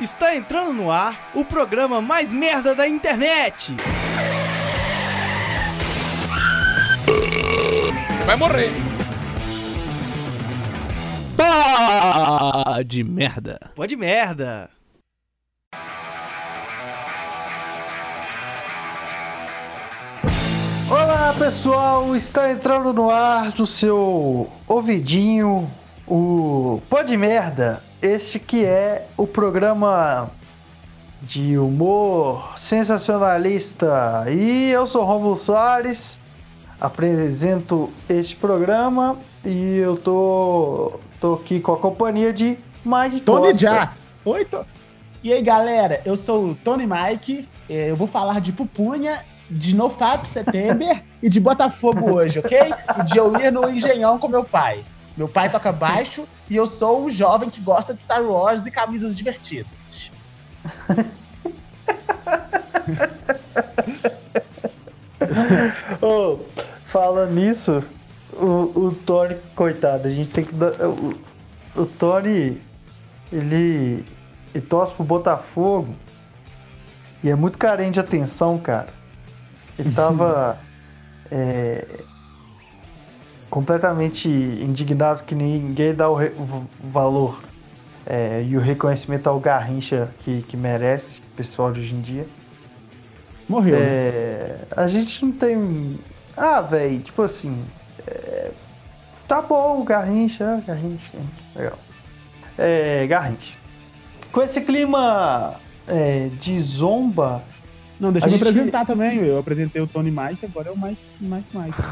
[0.00, 3.76] Está entrando no ar o programa mais merda da internet.
[7.06, 8.70] Você vai morrer.
[11.36, 13.60] Pá de merda.
[13.74, 14.70] Pode merda.
[20.90, 25.70] Olá pessoal, está entrando no ar do seu ouvidinho
[26.10, 30.28] o Pode Merda, este que é o programa
[31.22, 34.26] de humor sensacionalista.
[34.28, 36.20] E eu sou Romulo Soares,
[36.80, 43.58] apresento este programa e eu tô, tô aqui com a companhia de Mike Tony Costa.
[43.58, 43.94] Já.
[44.24, 44.66] Oi, to...
[45.22, 49.76] E aí, galera, eu sou o Tony Mike, eh, eu vou falar de pupunha, de
[49.76, 50.88] NoFap Setembro
[51.22, 52.58] e de Botafogo hoje, ok?
[52.98, 54.82] E de eu ir no Engenhão com meu pai.
[55.20, 58.70] Meu pai toca baixo e eu sou um jovem que gosta de Star Wars e
[58.70, 60.10] camisas divertidas.
[66.00, 66.38] Ô,
[66.86, 67.84] falando nisso,
[68.32, 70.72] o, o Tony, coitado, a gente tem que dar.
[70.86, 71.20] O,
[71.76, 72.58] o Tony,
[73.30, 74.02] ele,
[74.54, 75.94] ele torce pro Botafogo
[77.22, 78.88] e é muito carente de atenção, cara.
[79.78, 80.58] Ele tava
[81.30, 82.04] é,
[83.50, 87.42] completamente indignado que ninguém dá o, o valor
[88.06, 92.26] é, e o reconhecimento ao Garrincha que, que merece, o pessoal de hoje em dia.
[93.48, 93.76] Morreu.
[93.78, 93.84] né?
[93.84, 95.98] É, a gente não tem.
[96.36, 97.62] Ah, velho, tipo assim.
[98.06, 98.52] é,
[99.26, 101.10] tá bom, Garrincha, Garrincha,
[101.56, 101.78] legal.
[102.56, 103.58] É, Garrincha.
[104.30, 105.56] Com esse clima
[105.88, 107.42] é, de zomba,
[107.98, 109.18] Não, deixa eu me gente- apresentar também.
[109.18, 111.82] Eu apresentei o Tony Mike, agora é o Mike Mike Mike.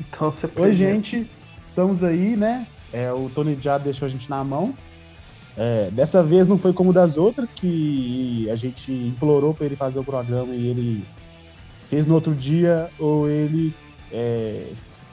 [0.00, 1.30] Então você Oi, pode- gente.
[1.64, 2.66] Estamos aí, né?
[2.92, 4.74] É, o Tony já deixou a gente na mão.
[5.56, 9.98] É, dessa vez não foi como das outras, que a gente implorou para ele fazer
[9.98, 11.04] o programa e ele
[11.88, 13.74] fez no outro dia, ou ele
[14.10, 14.66] é,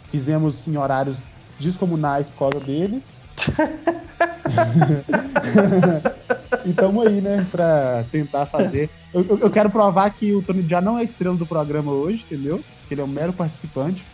[0.09, 1.27] fizemos em horários
[1.59, 3.03] descomunais por causa dele.
[6.65, 8.89] e tamo aí, né, pra tentar fazer.
[9.13, 12.23] Eu, eu- eu quero provar que o Tony já não é estrela do programa hoje,
[12.25, 12.63] entendeu?
[12.87, 14.05] Que ele é um mero participante.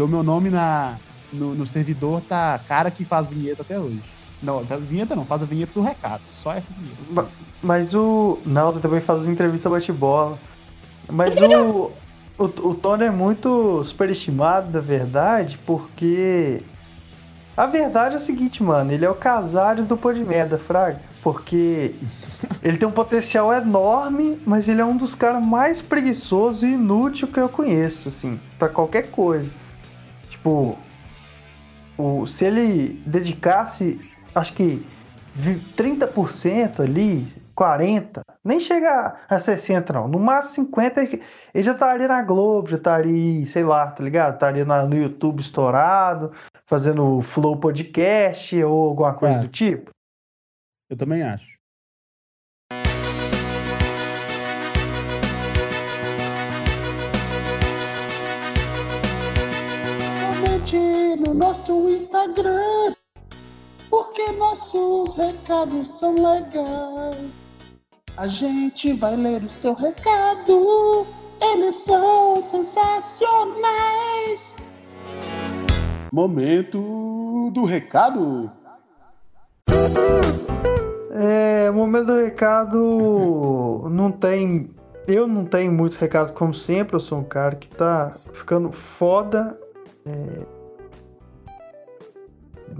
[0.00, 0.98] Porque o meu nome na,
[1.30, 4.00] no, no servidor tá cara que faz vinheta até hoje.
[4.42, 6.22] Não, faz vinheta não, faz a vinheta do recado.
[6.32, 7.02] Só essa vinheta.
[7.10, 7.28] Ma-
[7.60, 8.38] Mas o.
[8.46, 10.38] Não, você também faz entrevista bate-bola.
[11.12, 11.92] Mas o,
[12.38, 12.44] o.
[12.44, 16.62] O Tony é muito superestimado, da verdade, porque.
[17.54, 21.02] A verdade é o seguinte, mano, ele é o casário do pô de merda, Fraga.
[21.22, 21.94] Porque
[22.64, 27.28] ele tem um potencial enorme, mas ele é um dos caras mais preguiçosos e inútil
[27.28, 29.50] que eu conheço, assim, pra qualquer coisa.
[30.40, 30.78] Tipo,
[31.98, 34.00] o, se ele dedicasse,
[34.34, 34.82] acho que
[35.34, 41.20] vi- 30% ali, 40%, nem chega a 60% não, no máximo 50%
[41.52, 44.34] ele já estaria na Globo, já estaria, sei lá, tá ligado?
[44.34, 46.32] Estaria na- no YouTube estourado,
[46.66, 49.40] fazendo Flow Podcast ou alguma coisa É.
[49.42, 49.90] do tipo.
[50.88, 51.59] Eu também acho.
[60.70, 62.94] Comente no nosso Instagram,
[63.88, 67.16] porque nossos recados são legais.
[68.16, 71.08] A gente vai ler o seu recado,
[71.40, 72.94] eles são sensacionais.
[76.12, 78.52] Momento do recado.
[81.12, 84.70] É, o momento do recado não tem.
[85.08, 86.94] Eu não tenho muito recado, como sempre.
[86.94, 89.58] Eu sou um cara que tá ficando foda.
[90.06, 90.59] é,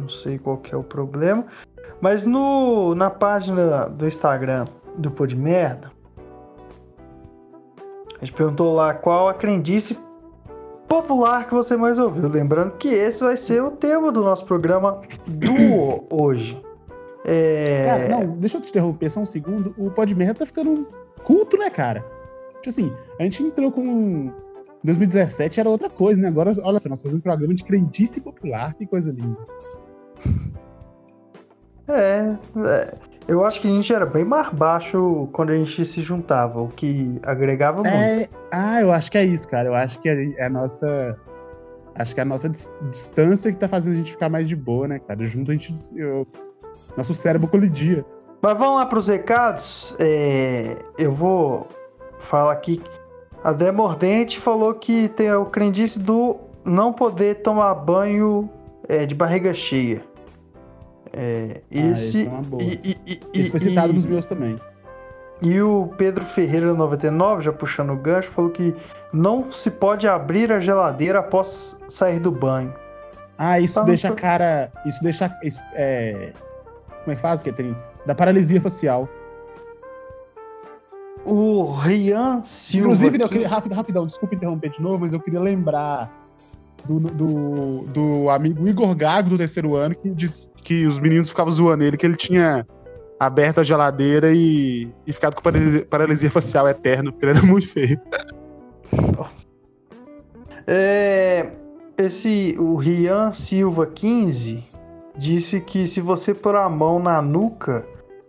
[0.00, 1.44] Não sei qual que é o problema.
[2.00, 4.66] Mas no, na página do Instagram
[4.96, 5.90] do Pô de Merda,
[8.20, 9.96] a gente perguntou lá qual a crendice
[10.88, 12.28] popular que você mais ouviu.
[12.28, 16.60] Lembrando que esse vai ser o tema do nosso programa do hoje.
[17.24, 17.82] É...
[17.84, 19.74] Cara, não, deixa eu te interromper só um segundo.
[19.78, 20.88] O Podmerda tá ficando
[21.22, 22.04] culto, né, cara?
[22.56, 24.32] Tipo assim, a gente entrou com.
[24.82, 26.28] Em 2017 era outra coisa, né?
[26.28, 29.38] Agora, olha só, nós fazemos um programa de crendice popular, que coisa linda.
[31.88, 32.36] É,
[32.66, 32.94] é,
[33.26, 36.68] eu acho que a gente era bem mais baixo quando a gente se juntava, o
[36.68, 37.88] que agregava muito.
[37.96, 39.68] É, ah, eu acho que é isso, cara.
[39.68, 41.18] Eu acho que é a nossa.
[41.94, 44.56] Acho que é a nossa dis- distância que tá fazendo a gente ficar mais de
[44.56, 45.24] boa, né, cara?
[45.26, 45.74] Junto a gente.
[45.96, 46.26] eu-
[46.96, 48.04] nosso cérebro colidia.
[48.42, 49.94] Mas vamos lá para os recados.
[49.98, 51.68] É, eu vou
[52.18, 52.82] falar aqui.
[53.44, 58.48] A Dé Mordente falou que tem o crendice do não poder tomar banho
[58.88, 60.02] é, de barriga cheia.
[61.12, 62.62] É, Ah, esse, esse é uma boa.
[62.62, 64.56] e, e- e- Esse foi citado nos meus também.
[65.42, 68.74] E o Pedro Ferreira 99, já puxando o gancho, falou que
[69.12, 72.72] não se pode abrir a geladeira após sair do banho.
[73.38, 74.70] Ah, isso Então, deixa a tô- cara.
[74.84, 75.34] Isso deixa.
[75.42, 76.32] Isso, é...
[77.04, 77.74] Como é que faz, Catherine?
[78.06, 79.08] Da paralisia facial.
[81.24, 82.86] O Rian Silva.
[82.88, 86.10] Inclusive, eu que- queria, rápido, rapidão, desculpa interromper de novo, mas eu queria lembrar
[86.84, 91.52] do, do, do amigo Igor Gago do terceiro ano que diz que os meninos ficavam
[91.52, 92.66] zoando ele, que ele tinha
[93.18, 97.68] aberto a geladeira e, e ficado com paralisia, paralisia facial eterna, porque ele era muito
[97.68, 98.00] feio.
[100.66, 101.52] É,
[101.98, 104.64] esse, o Rian Silva 15
[105.16, 107.86] disse que se você pôr a mão na nuca,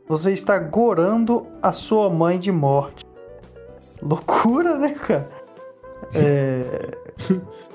[0.08, 3.06] você está gorando a sua mãe de morte.
[4.02, 5.30] Loucura, né, cara?
[6.14, 6.98] É,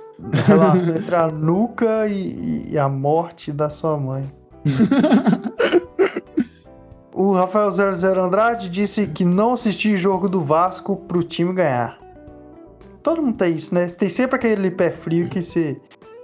[0.46, 4.24] relação entre a nuca e, e a morte da sua mãe.
[7.18, 11.98] O Rafael 00 Andrade disse que não assistir jogo do Vasco pro time ganhar.
[13.02, 13.86] Todo mundo tem isso, né?
[13.86, 15.80] Tem sempre aquele pé frio que você,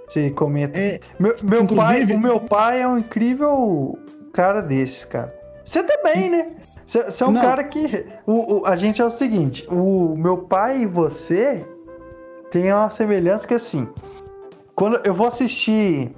[0.07, 0.77] você comenta.
[0.77, 3.97] É, meu, meu pai, inclusive- o meu pai é um incrível
[4.33, 5.33] cara desses, cara.
[5.65, 6.51] Você também, né?
[6.85, 7.41] Você você é um Não.
[7.41, 8.05] cara que.
[8.27, 11.65] O, o- a gente é o seguinte: o meu pai e você
[12.53, 13.87] tem uma semelhança que assim.
[14.75, 16.11] Quando eu vou assistir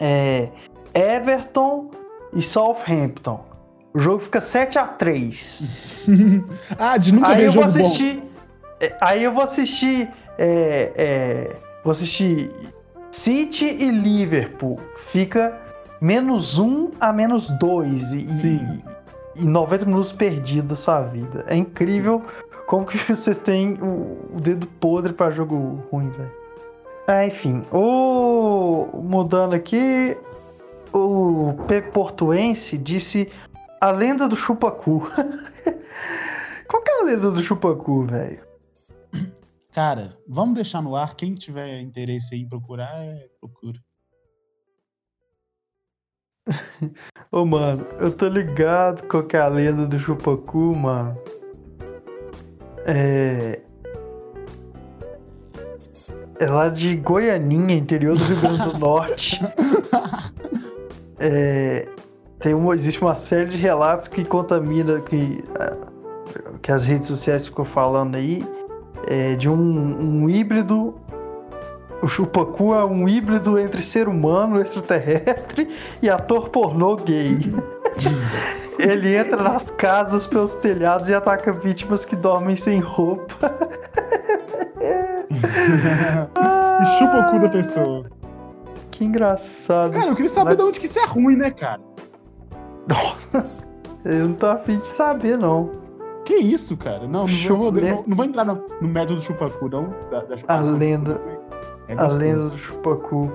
[0.00, 0.48] é,
[0.92, 1.90] Everton
[2.32, 3.46] e Southampton,
[3.94, 6.04] o jogo fica 7 a 3
[6.76, 7.86] ah, de nunca aí ver eu vou jogo bom.
[7.86, 8.22] assistir.
[8.80, 10.10] é, Aí eu vou assistir.
[10.36, 12.50] é, é, vou assistir
[13.12, 14.80] City e Liverpool.
[14.96, 15.56] Fica
[16.00, 18.12] menos um a menos dois.
[18.12, 18.60] E, Sim.
[19.36, 21.44] e, e 90 minutos perdidos da sua vida.
[21.46, 22.22] É incrível
[22.68, 26.32] como que vocês têm o, o dedo podre pra jogo ruim, velho.
[27.08, 27.64] Ah, enfim.
[27.72, 30.16] O, mudando aqui.
[30.92, 31.82] O P.
[31.82, 33.32] Portuense disse
[33.80, 35.00] a lenda do chupacu.
[36.68, 38.46] Qual que é a lenda do chupacu, velho?
[39.72, 41.14] Cara, vamos deixar no ar.
[41.14, 43.78] Quem tiver interesse aí em procurar, é, procura.
[47.32, 51.14] Ô, mano, eu tô ligado qual que é a lenda do chupacu, mano.
[52.88, 53.60] É.
[56.40, 59.40] É lá de Goianinha, interior do Rio Grande do Norte.
[61.20, 61.88] É,
[62.38, 65.42] tem uma, existe uma série de relatos que contamina, que,
[66.62, 68.46] que as redes sociais ficam falando aí,
[69.08, 70.94] é, de um, um híbrido.
[72.00, 75.68] O chupacu é um híbrido entre ser humano, extraterrestre
[76.00, 77.36] e ator pornô gay.
[78.78, 83.34] Ele entra nas casas pelos telhados e ataca vítimas que dormem sem roupa.
[86.80, 88.06] e chupa o cu da pessoa.
[88.90, 89.92] Que engraçado.
[89.92, 91.80] Cara, eu queria saber Mas- de onde que isso é ruim, né, cara?
[94.04, 95.70] Eu não tô afim de saber, não.
[96.24, 97.00] Que isso, cara?
[97.00, 99.94] Não, não, vou, Chupa- não, não vou entrar no, no método chupacu, não.
[100.10, 101.20] Da, da A lenda.
[101.88, 103.30] É A lenda do chupacu.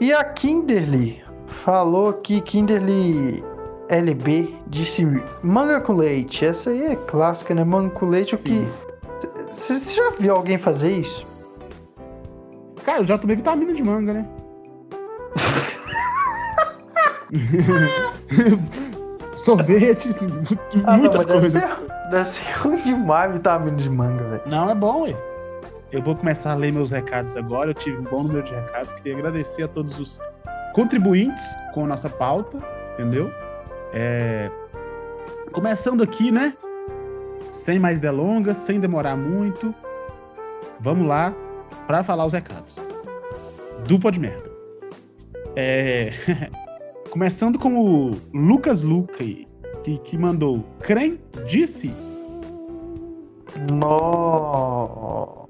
[0.00, 3.44] E a Kinderly falou que Kinderly
[3.88, 5.06] LB disse
[5.42, 6.44] manga com leite.
[6.44, 7.64] Essa aí é clássica, né?
[7.64, 8.66] Manga com leite é o que.
[9.48, 11.24] Você já viu alguém fazer isso?
[12.84, 14.28] Cara, eu já tomei vitamina de manga, né?
[19.36, 20.26] Sorvete, assim,
[20.84, 21.62] Ah, não, muitas deve coisas.
[21.62, 21.70] ser,
[22.10, 24.42] deve ser ruim demais vitamina de manga, velho.
[24.46, 25.16] Não, é bom, ué.
[25.92, 27.70] Eu vou começar a ler meus recados agora.
[27.70, 28.92] Eu tive um bom número de recados.
[28.94, 30.20] Queria agradecer a todos os
[30.74, 32.58] contribuintes com a nossa pauta,
[32.94, 33.30] entendeu?
[33.92, 34.50] É,
[35.56, 36.54] Começando aqui, né?
[37.50, 39.74] Sem mais delongas, sem demorar muito.
[40.78, 41.34] Vamos lá
[41.86, 42.76] para falar os recados.
[43.88, 44.50] Dupla de merda.
[45.56, 46.10] É,
[47.08, 49.24] Começando com o Lucas Luca,
[49.82, 50.62] que, que mandou.
[50.80, 51.90] Crem disse
[53.72, 55.46] Nó.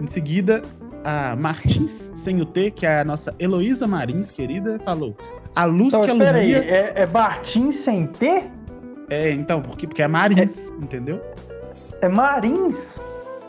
[0.00, 0.62] Em seguida,
[1.02, 5.16] a Martins, sem o T, que é a nossa Heloísa Marins, querida, falou.
[5.54, 8.44] A luz Então, que espera aí, é, é Bartim sem T?
[9.08, 11.20] É, então, porque, porque é Marins, entendeu?
[12.00, 13.00] É Marins?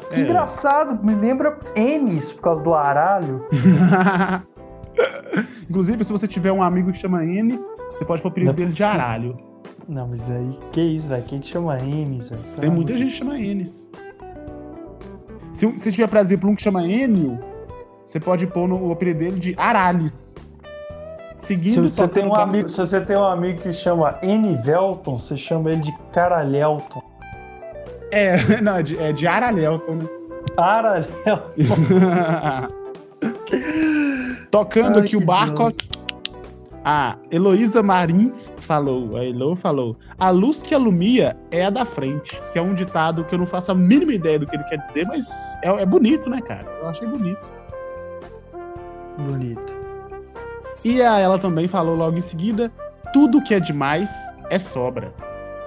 [0.10, 0.24] Que É.
[0.24, 3.46] engraçado, me lembra Enes por causa do aralho.
[5.70, 8.56] Inclusive, se você tiver um amigo que chama Enes, você pode pôr o apelido é
[8.56, 8.84] dele de.
[8.84, 9.38] Aralho.
[9.88, 11.24] Não, mas aí, que isso, velho?
[11.24, 12.42] Quem te chama Enes, velho?
[12.42, 13.90] Pelo Tem muita gente que chama Enes.
[15.54, 17.40] Se, se tiver, por exemplo, um que chama Enio,
[18.06, 19.56] você pode pôr no, o apelido dele de
[21.42, 21.42] Arales.
[21.42, 25.36] Se Seguindo, você, tem um amigo, se você tem um amigo que chama Enivelton, você
[25.36, 27.02] chama ele de Caralhelton.
[28.12, 30.06] É, não, é de, é de Aralhelton, né?
[30.56, 31.52] Aralhelton.
[34.52, 35.72] Tocando Ai, aqui o barco, ó.
[36.84, 42.42] A Heloísa Marins falou, a Elo falou, a luz que alumia é a da frente,
[42.52, 44.78] que é um ditado que eu não faço a mínima ideia do que ele quer
[44.78, 46.66] dizer, mas é, é bonito, né, cara?
[46.82, 47.52] Eu achei bonito.
[49.20, 49.81] Bonito.
[50.84, 52.72] E ela também falou logo em seguida,
[53.14, 54.10] tudo que é demais
[54.50, 55.14] é sobra.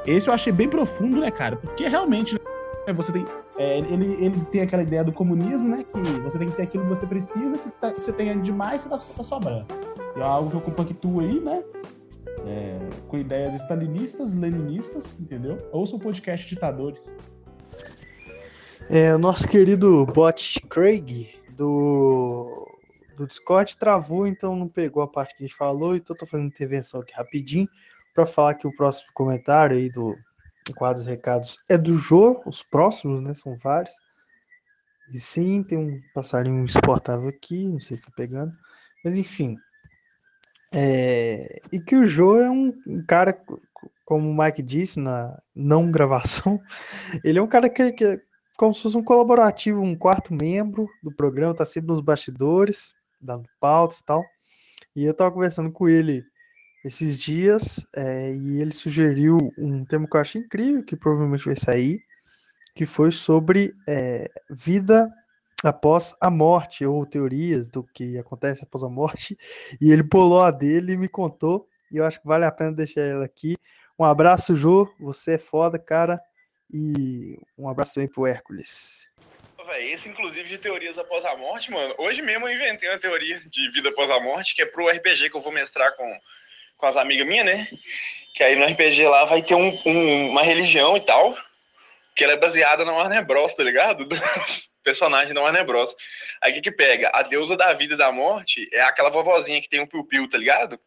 [0.06, 1.56] Esse eu achei bem profundo, né, cara?
[1.56, 2.34] Porque realmente
[2.86, 3.24] né, você tem.
[3.58, 5.84] é, ele, ele tem aquela ideia do comunismo, né?
[5.84, 8.82] Que você tem que ter aquilo que você precisa, que, tá- que você tem demais,
[8.82, 9.66] você tá, tá sobrando.
[10.16, 11.62] E é algo que eu compactuo aí, né?
[12.46, 12.78] É,
[13.08, 15.58] com ideias stalinistas, leninistas, entendeu?
[15.72, 17.16] Ouça o podcast Ditadores.
[18.90, 22.63] É, o nosso querido bot Craig do,
[23.14, 26.48] do Discord travou, então não pegou a parte que a gente falou, então tô fazendo
[26.48, 27.68] intervenção aqui rapidinho
[28.14, 30.18] para falar que o próximo comentário aí do
[30.76, 33.34] quadro dos recados é do Jô, os próximos, né?
[33.34, 33.94] São vários.
[35.12, 38.52] E sim, tem um passarinho exportável aqui, não sei se tá pegando,
[39.04, 39.58] mas enfim.
[40.72, 43.60] É, e que o Jô é um, um cara, co-
[44.04, 46.60] como o Mike disse na não gravação,
[47.22, 48.20] ele é um cara que, que
[48.56, 52.94] como se fosse um colaborativo, um quarto membro do programa, tá sempre nos bastidores,
[53.24, 54.24] dando pautas e tal.
[54.94, 56.24] E eu tava conversando com ele
[56.84, 61.56] esses dias, é, e ele sugeriu um tema que eu achei incrível, que provavelmente vai
[61.56, 62.04] sair,
[62.74, 65.10] que foi sobre é, vida
[65.64, 69.36] após a morte, ou teorias do que acontece após a morte.
[69.80, 72.72] E ele pulou a dele e me contou, e eu acho que vale a pena
[72.72, 73.56] deixar ela aqui.
[73.98, 76.20] Um abraço, Jô, você é foda, cara.
[76.70, 79.08] E um abraço também pro Hércules.
[79.74, 81.92] Véi, esse, inclusive, de teorias após a morte, mano.
[81.98, 85.30] Hoje mesmo eu inventei uma teoria de vida após a morte, que é pro RPG
[85.30, 86.20] que eu vou mestrar com,
[86.76, 87.68] com as amigas minhas, né?
[88.36, 91.36] Que aí no RPG lá vai ter um- um- uma religião e tal,
[92.14, 94.04] que ela é baseada na Warner Bros, tá ligado?
[94.46, 95.92] Dos personagens da Warner Bros.
[96.40, 97.10] Aí o que que pega?
[97.12, 100.38] A deusa da vida e da morte é aquela vovozinha que tem um piu-piu, tá
[100.38, 100.78] ligado?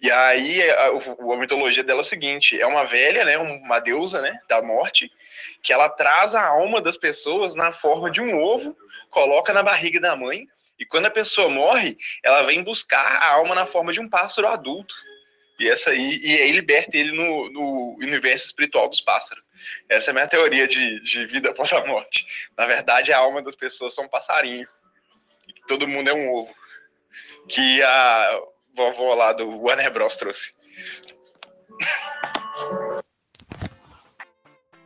[0.00, 3.36] E aí a, o- a mitologia dela é o seguinte: é uma velha, né?
[3.36, 4.38] Uma deusa, né?
[4.48, 5.12] Da morte,
[5.62, 8.76] que ela traz a alma das pessoas na forma de um ovo,
[9.10, 10.46] coloca na barriga da mãe,
[10.78, 14.48] e quando a pessoa morre, ela vem buscar a alma na forma de um pássaro
[14.48, 14.94] adulto.
[15.58, 19.42] E essa aí, e aí liberta ele no, no universo espiritual dos pássaros.
[19.88, 22.26] Essa é a minha teoria de, de vida após a morte.
[22.56, 24.66] Na verdade, a alma das pessoas são um passarinho.
[25.68, 26.54] Todo mundo é um ovo.
[27.48, 28.40] Que a
[28.74, 30.16] vovó lá do Warner Bros.
[30.16, 30.52] trouxe.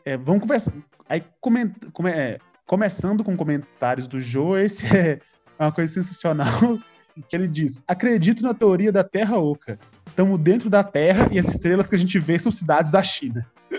[0.09, 0.73] É, vamos conversar.
[1.07, 1.71] Aí, coment...
[1.93, 5.21] come- é, começando com comentários do Joe, esse é
[5.61, 6.79] uma coisa sensacional.
[7.29, 9.77] Que ele diz: Acredito na teoria da Terra Oca.
[10.07, 13.45] Estamos dentro da Terra e as estrelas que a gente vê são cidades da China.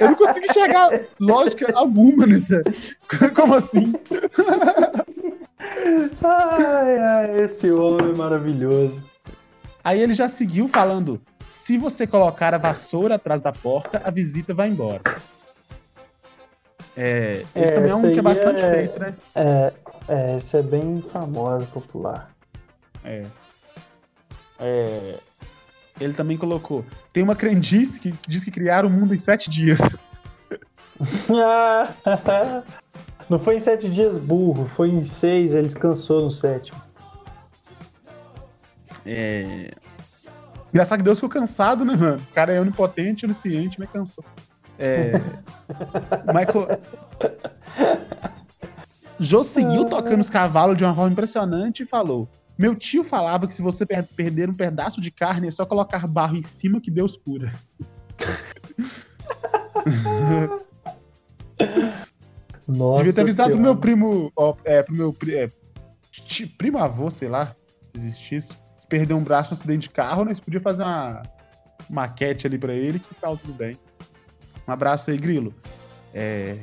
[0.00, 2.64] Eu não consigo enxergar lógica alguma nessa.
[3.36, 3.92] Como assim?
[6.24, 9.04] Ai, ai, esse homem maravilhoso.
[9.84, 11.22] Aí ele já seguiu falando:
[11.56, 15.00] se você colocar a vassoura atrás da porta, a visita vai embora.
[16.94, 19.14] É, esse É, também é um que é bastante é- feito, né?
[19.34, 19.72] É,
[20.06, 22.30] é, esse é bem famoso, popular.
[23.02, 23.24] É.
[24.60, 25.18] É,
[25.98, 29.80] Ele também colocou: tem uma crendice que diz que criaram o mundo em sete dias.
[33.30, 36.80] Não foi em sete dias burro, foi em seis, ele descansou no sétimo.
[39.06, 39.70] É...
[40.76, 42.18] Engraçado que Deus ficou cansado, né, mano?
[42.30, 44.22] O cara é onipotente, onisciente, mas cansou.
[44.78, 45.12] É...
[46.28, 46.82] Michael.
[49.18, 52.28] Jô seguiu tocando os cavalos de uma forma impressionante e falou:
[52.58, 56.06] Meu tio falava que se você per- perder um pedaço de carne é só colocar
[56.06, 57.50] barro em cima que Deus cura.
[62.68, 65.48] Nossa Devia ter avisado pro meu primo, ó, é, pro meu é,
[66.58, 70.60] primo avô, sei lá, se existisse, perdeu um braço no acidente de carro, nós podia
[70.60, 71.22] fazer uma
[71.88, 73.78] maquete ali pra ele que ficava tudo bem.
[74.66, 75.54] Um abraço aí, Grilo.
[76.12, 76.56] É,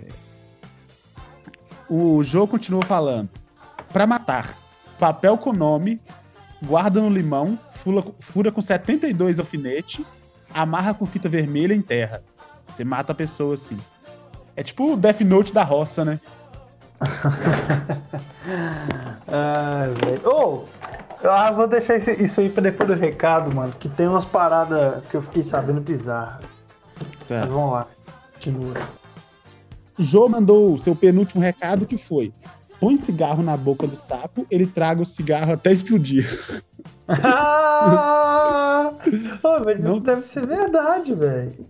[1.89, 3.29] O Jô continuou falando.
[3.91, 4.57] Pra matar,
[4.97, 6.01] papel com nome,
[6.63, 10.05] guarda no limão, fura, fura com 72 alfinete,
[10.51, 12.23] amarra com fita vermelha e enterra.
[12.67, 13.77] Você mata a pessoa assim.
[14.55, 16.19] É tipo o Death Note da roça, né?
[19.27, 20.29] Ai, velho.
[20.29, 20.65] Ô,
[21.23, 23.73] ah, vou deixar isso, aí pra depois do recado, mano.
[23.79, 26.45] Que tem umas paradas que eu fiquei sabendo bizarras.
[27.29, 27.87] Mas vamos lá.
[28.33, 28.73] Continua.
[29.99, 32.33] Jô mandou o seu penúltimo recado que foi:
[32.79, 36.27] põe cigarro na boca do sapo, ele traga o cigarro até explodir.
[37.07, 38.91] Ah!
[39.43, 41.65] Ô, mas Não- isso deve ser verdade, velho.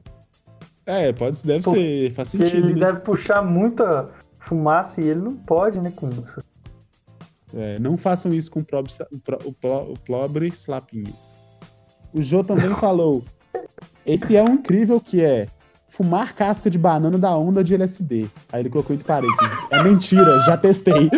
[0.86, 2.58] É, pode, deve Pô, ser, faz sentido.
[2.58, 2.88] ele né?
[2.88, 6.44] deve puxar muita fumaça e ele não pode, né, com isso.
[7.56, 8.92] É, não façam isso com o pobre,
[9.46, 11.14] o, pro- pobre Slapinho.
[12.14, 13.24] O Jô também falou:
[14.06, 15.48] esse é um incrível que é
[15.88, 18.28] fumar casca de banana da onda de LSD.
[18.52, 19.66] Aí ele colocou entre parênteses.
[19.70, 21.10] É mentira, já testei.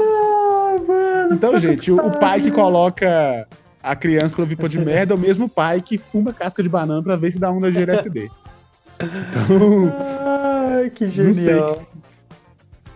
[0.00, 1.34] Ai, mano.
[1.34, 3.46] Então, gente, o, o pai que coloca
[3.82, 7.02] a criança pra pô de merda é o mesmo pai que fuma casca de banana
[7.02, 8.28] pra ver se dá onda de LSD.
[9.00, 9.92] Então,
[10.26, 11.54] Ai, que não sei.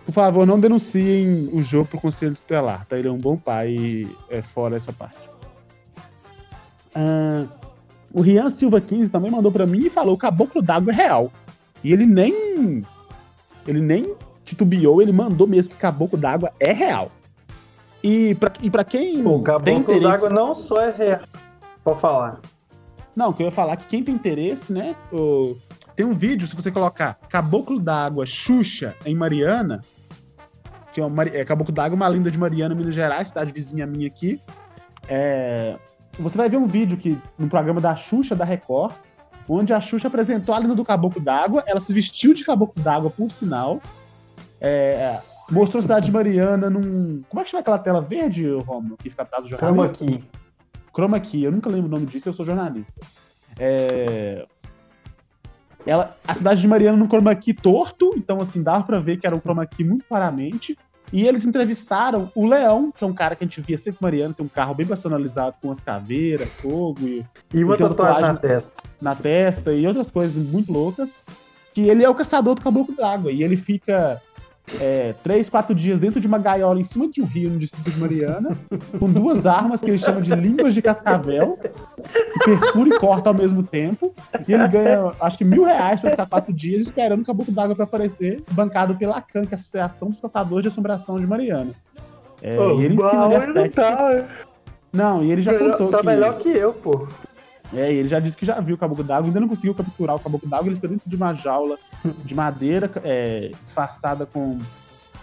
[0.05, 2.97] Por favor, não denunciem o jogo pro conselho tutelar, tá?
[2.97, 5.17] Ele é um bom pai e é fora essa parte.
[6.93, 7.45] Ah,
[8.13, 11.31] o Rian Silva 15 também mandou pra mim e falou: o caboclo d'água é real.
[11.83, 12.83] E ele nem.
[13.65, 17.09] Ele nem titubeou, ele mandou mesmo que caboclo d'água é real.
[18.03, 20.01] E pra, e pra quem O tem caboclo interesse.
[20.03, 21.21] d'água não só é real.
[21.83, 22.41] Pode falar.
[23.15, 24.95] Não, que eu ia falar que quem tem interesse, né?
[25.11, 25.55] o-
[25.95, 29.81] Tem um vídeo, se você colocar Caboclo d'Água Xuxa em Mariana,
[30.93, 34.07] que é, uma, é Caboclo d'Água, uma linda de Mariana, Minas Gerais, cidade vizinha minha
[34.07, 34.39] aqui.
[35.07, 35.75] É,
[36.19, 38.93] você vai ver um vídeo que no programa da Xuxa da Record,
[39.49, 43.09] onde a Xuxa apresentou a linda do Caboclo d'Água, ela se vestiu de Caboclo d'Água,
[43.09, 43.81] por sinal.
[44.61, 45.19] É,
[45.49, 47.23] mostrou a cidade de Mariana num.
[47.27, 50.05] Como é que chama aquela tela verde, Romulo, que fica atrás do jornalista?
[50.05, 50.23] aqui.
[50.95, 53.01] Chroma Key, eu nunca lembro o nome disso, eu sou jornalista.
[53.57, 54.45] É,
[55.85, 59.27] Ela, a cidade de Mariana num chroma key torto, então assim, dava pra ver que
[59.27, 60.77] era um chroma key muito claramente.
[61.11, 64.03] E eles entrevistaram o Leão, que é um cara que a gente via sempre em
[64.03, 67.23] Mariana, tem um carro bem personalizado com as caveiras, fogo e
[67.53, 68.71] E uma tatuagem na testa.
[68.99, 71.23] na testa e outras coisas muito loucas.
[71.71, 73.31] Que ele é o caçador do caboclo d'água.
[73.31, 74.19] E ele fica
[74.79, 77.91] é, três, quatro dias dentro de uma gaiola em cima de um rio no distrito
[77.91, 78.57] de Mariana,
[78.97, 83.33] com duas armas que ele chama de línguas de cascavel, que perfura e corta ao
[83.33, 84.13] mesmo tempo.
[84.47, 87.75] E ele ganha, acho que mil reais pra ficar quatro dias esperando o caboclo d'água
[87.75, 91.73] pra aparecer, bancado pela ACAN, que é a Associação dos Caçadores de Assombração de Mariana.
[92.41, 93.73] É, Ô, e ele ensina ali as técnicas.
[93.99, 94.25] tá,
[94.91, 96.05] Não, e ele já melhor- contou tá que.
[96.05, 97.07] melhor que eu, pô.
[97.73, 100.15] É, e ele já disse que já viu o caboclo d'água, ainda não conseguiu capturar
[100.15, 101.77] o caboclo d'água, ele fica dentro de uma jaula
[102.23, 104.59] de madeira é, disfarçada com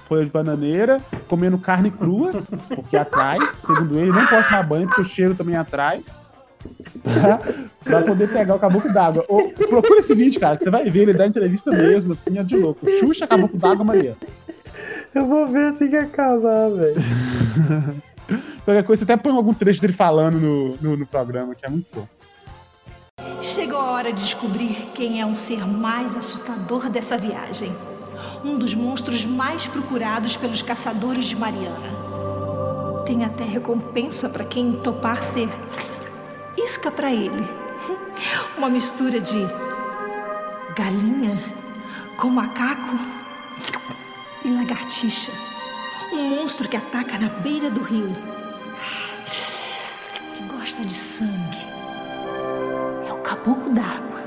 [0.05, 2.43] folha de bananeira, comendo carne crua,
[2.75, 6.03] porque atrai, segundo ele, não pode tomar banho, porque o cheiro também atrai.
[7.03, 7.41] Pra,
[7.83, 9.25] pra poder pegar o caboclo d'água.
[9.69, 12.57] Procura esse vídeo, cara, que você vai ver, ele dá entrevista mesmo, assim, é de
[12.57, 12.87] louco.
[12.99, 14.17] Xuxa, caboclo d'água, Maria.
[15.15, 18.03] Eu vou ver assim que acabar, velho.
[18.65, 21.71] Qualquer coisa, você até põe algum trecho dele falando no, no, no programa, que é
[21.71, 22.07] muito bom.
[23.43, 27.75] Chegou a hora de descobrir quem é um ser mais assustador dessa viagem.
[28.45, 31.91] Um dos monstros mais procurados pelos caçadores de Mariana.
[33.07, 35.49] Tem até recompensa para quem topar ser
[36.57, 37.49] isca para ele.
[38.59, 39.39] Uma mistura de
[40.77, 41.43] galinha
[42.19, 42.99] com macaco
[44.45, 45.33] e lagartixa.
[46.13, 48.13] Um monstro que ataca na beira do rio.
[50.35, 51.70] Que gosta de sangue.
[53.31, 54.25] Caboclo d'água.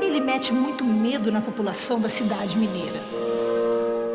[0.00, 2.98] Ele mete muito medo na população da cidade mineira.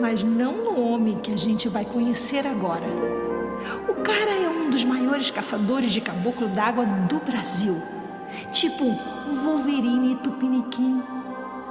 [0.02, 2.88] Mas não no homem que a gente vai conhecer agora.
[3.88, 7.80] O cara é um dos maiores caçadores de caboclo d'água do Brasil.
[8.52, 11.04] Tipo um Wolverine Tupiniquim,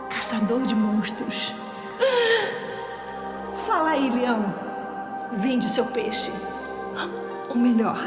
[0.09, 1.53] caçador de monstros.
[3.67, 4.55] Fala aí, leão.
[5.33, 6.31] Vende seu peixe.
[7.49, 7.99] Ou melhor,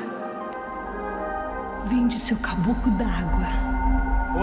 [1.89, 3.72] vende seu caboclo d'água.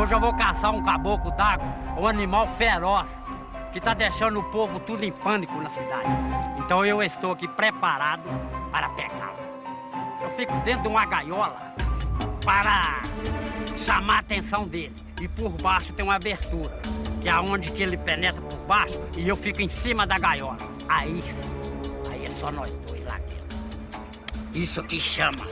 [0.01, 1.67] Hoje eu vou caçar um caboclo d'água,
[1.99, 3.23] um animal feroz,
[3.71, 6.09] que tá deixando o povo tudo em pânico na cidade.
[6.57, 8.23] Então eu estou aqui preparado
[8.73, 9.37] para pegá-lo.
[10.23, 11.75] Eu fico dentro de uma gaiola
[12.43, 13.03] para
[13.77, 14.97] chamar a atenção dele.
[15.21, 16.81] E por baixo tem uma abertura,
[17.21, 20.57] que é onde que ele penetra por baixo e eu fico em cima da gaiola.
[20.89, 23.59] Aí sim, aí é só nós dois lá dentro.
[24.55, 25.47] Isso que chama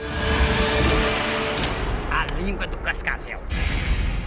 [2.11, 3.39] a língua do cascavel.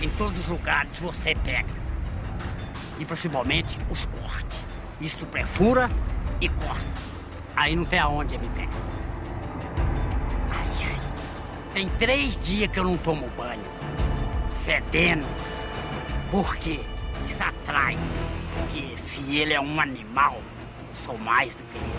[0.02, 1.68] Em todos os lugares você pega.
[2.98, 4.58] E principalmente os cortes.
[5.00, 5.88] Isso perfura
[6.40, 6.84] e corta.
[7.54, 8.72] Aí não tem aonde ele pega.
[10.50, 11.00] Aí sim.
[11.72, 13.62] Tem três dias que eu não tomo banho.
[14.64, 15.24] Fedendo.
[16.32, 16.80] Por quê?
[17.24, 17.96] Isso atrai.
[18.58, 21.92] Porque se ele é um animal, eu sou mais do que ele.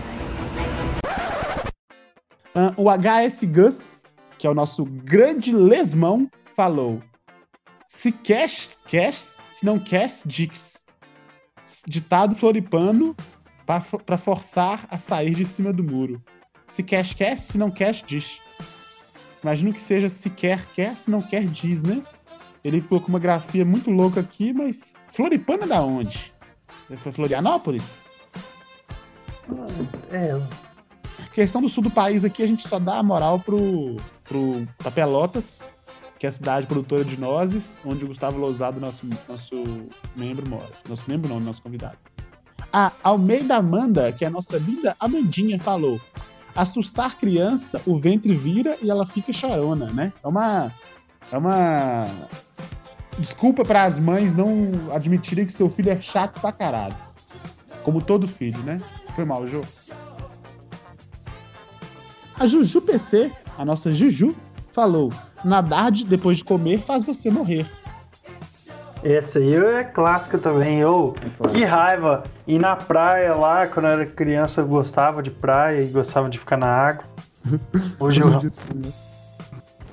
[2.53, 4.03] Ah, o HS Gus,
[4.37, 7.01] que é o nosso grande lesmão, falou:
[7.93, 10.83] Se cash, cash, se não cash, dix.
[11.87, 13.15] Ditado floripano
[13.67, 16.21] para forçar a sair de cima do muro.
[16.67, 18.41] Se cash, cash, se não cash, diz.
[19.43, 22.01] Imagino que seja se quer, quer, se não quer, diz, né?
[22.63, 26.33] Ele colocou uma grafia muito louca aqui, mas Floripano é da onde?
[26.97, 27.99] Foi Florianópolis?
[30.11, 30.41] É,
[31.33, 34.91] Questão do sul do país aqui, a gente só dá a moral pro, pro pra
[34.91, 35.63] Pelotas,
[36.23, 40.69] que é a cidade produtora de nozes, onde o Gustavo Lousado, nosso, nosso membro, mora.
[40.87, 41.97] Nosso membro não, nosso convidado.
[42.71, 45.99] A Almeida Amanda, que é a nossa linda Amandinha, falou:
[46.55, 50.13] assustar criança, o ventre vira e ela fica chorona, né?
[50.23, 50.71] É uma.
[51.29, 52.05] É uma.
[53.19, 56.95] Desculpa para as mães não admitirem que seu filho é chato pra caralho.
[57.83, 58.81] Como todo filho, né?
[59.13, 59.59] Foi mal, Jô.
[62.39, 64.33] A Juju PC, a nossa Juju,
[64.73, 65.11] falou:
[65.43, 67.65] nadar de- depois de comer faz você morrer.
[69.03, 70.79] essa aí é clássica também.
[70.79, 71.15] Eu,
[71.51, 72.23] que raiva.
[72.47, 76.37] Ir na praia lá, quando eu era criança, eu gostava de praia e gostava de
[76.39, 77.05] ficar na água.
[77.99, 78.27] Hoje eu,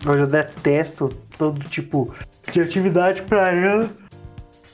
[0.06, 2.12] hoje eu detesto todo tipo
[2.52, 3.90] de atividade praiana.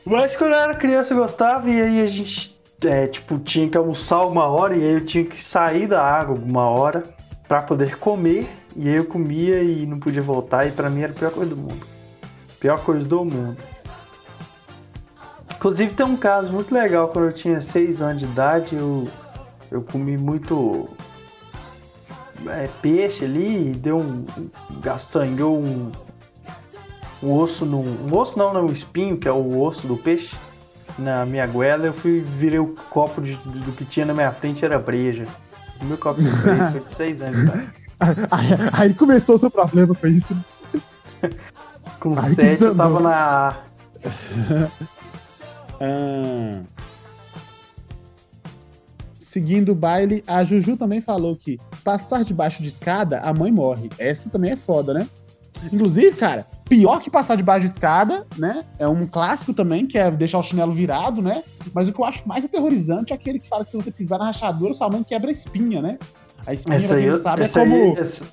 [0.05, 3.77] Mas quando eu era criança eu gostava e aí a gente, é, tipo, tinha que
[3.77, 7.03] almoçar uma hora e aí eu tinha que sair da água uma hora
[7.49, 8.47] pra poder comer.
[8.79, 11.51] E aí eu comia e não podia voltar e pra mim era a pior coisa
[11.51, 11.87] do mundo.
[12.61, 13.57] Pior coisa do mundo.
[15.55, 19.09] Inclusive tem um caso muito legal, quando eu tinha 6 anos de idade, eu,
[19.71, 20.89] eu comi muito
[22.47, 24.25] é, peixe ali, e deu um.
[24.83, 25.91] gastanhou um,
[27.23, 27.97] um osso num.
[28.07, 30.37] Um osso não, não, um espinho, que é o osso do peixe,
[30.99, 34.65] na minha goela, eu fui, virei o copo de- do que tinha na minha frente
[34.65, 35.27] era breja.
[35.81, 37.86] O meu copo de breja foi de 6 anos de idade.
[38.01, 40.37] Aí, aí começou o seu problema com isso.
[42.01, 43.57] Com que 7 eu tava na.
[45.79, 46.63] Ah.
[49.19, 53.91] Seguindo o baile, a Juju também falou que passar debaixo de escada, a mãe morre.
[53.99, 55.07] Essa também é foda, né?
[55.71, 58.65] Inclusive, cara, pior que passar debaixo de escada, né?
[58.79, 61.43] É um clássico também, que é deixar o chinelo virado, né?
[61.75, 64.19] Mas o que eu acho mais aterrorizante é aquele que fala que se você pisar
[64.19, 65.99] na rachadura, sua mãe quebra a espinha, né?
[66.47, 67.75] A espinha, Essa quem eu- sabe, é como.
[67.75, 68.27] aí, essa,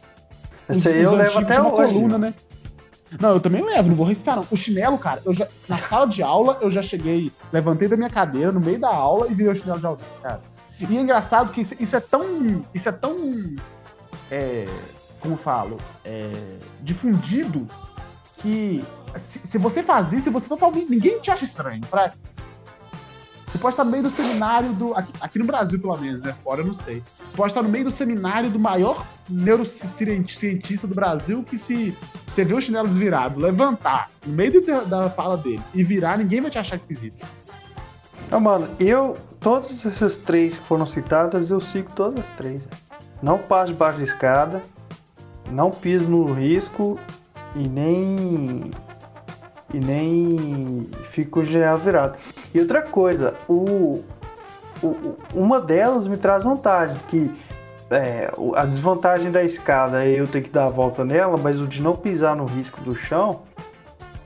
[0.67, 1.93] essa aí eu levo até hoje.
[1.93, 2.33] coluna, né?
[3.19, 4.47] Não, eu também levo, não vou riscar, não.
[4.49, 8.09] O chinelo, cara, eu já, na sala de aula, eu já cheguei, levantei da minha
[8.09, 10.41] cadeira no meio da aula e virei o chinelo de alguém, cara.
[10.79, 12.65] E é engraçado que isso, isso é tão.
[12.73, 13.55] Isso é tão.
[14.31, 14.67] É,
[15.19, 15.77] como eu falo?
[16.03, 16.31] É,
[16.81, 17.67] difundido
[18.39, 18.83] que
[19.15, 20.89] se, se você faz isso, você totalmente.
[20.89, 21.81] Ninguém te acha estranho.
[21.89, 22.11] Pra,
[23.53, 24.95] você pode estar no meio do seminário do.
[24.95, 26.35] Aqui, aqui no Brasil, pelo menos, né?
[26.43, 27.03] Fora eu não sei.
[27.35, 31.95] Pode estar no meio do seminário do maior neurocientista do Brasil que se
[32.27, 36.41] você vê o chinelo desvirado, levantar no meio da, da fala dele e virar, ninguém
[36.41, 37.23] vai te achar esquisito.
[38.31, 39.15] Não, mano, eu.
[39.39, 42.63] Todas essas três que foram citadas, eu sigo todas as três.
[43.21, 44.63] Não passo debaixo de escada,
[45.51, 46.99] não piso no risco
[47.55, 48.71] e nem.
[49.73, 52.17] E nem fico gel virado.
[52.53, 54.03] E outra coisa, o,
[54.83, 57.31] o- uma delas me traz vantagem, que
[57.89, 61.67] é, a desvantagem da escada é eu ter que dar a volta nela, mas o
[61.67, 63.41] de não pisar no risco do chão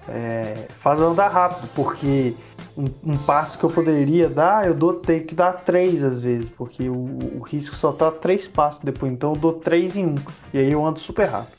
[0.10, 2.34] é, faz eu andar rápido, porque
[2.78, 6.48] um, um passo que eu poderia dar, eu dou, tenho que dar três às vezes,
[6.50, 6.94] porque o,
[7.40, 10.16] o risco só tá três passos depois, então eu dou três em um.
[10.54, 11.58] E aí eu ando super rápido.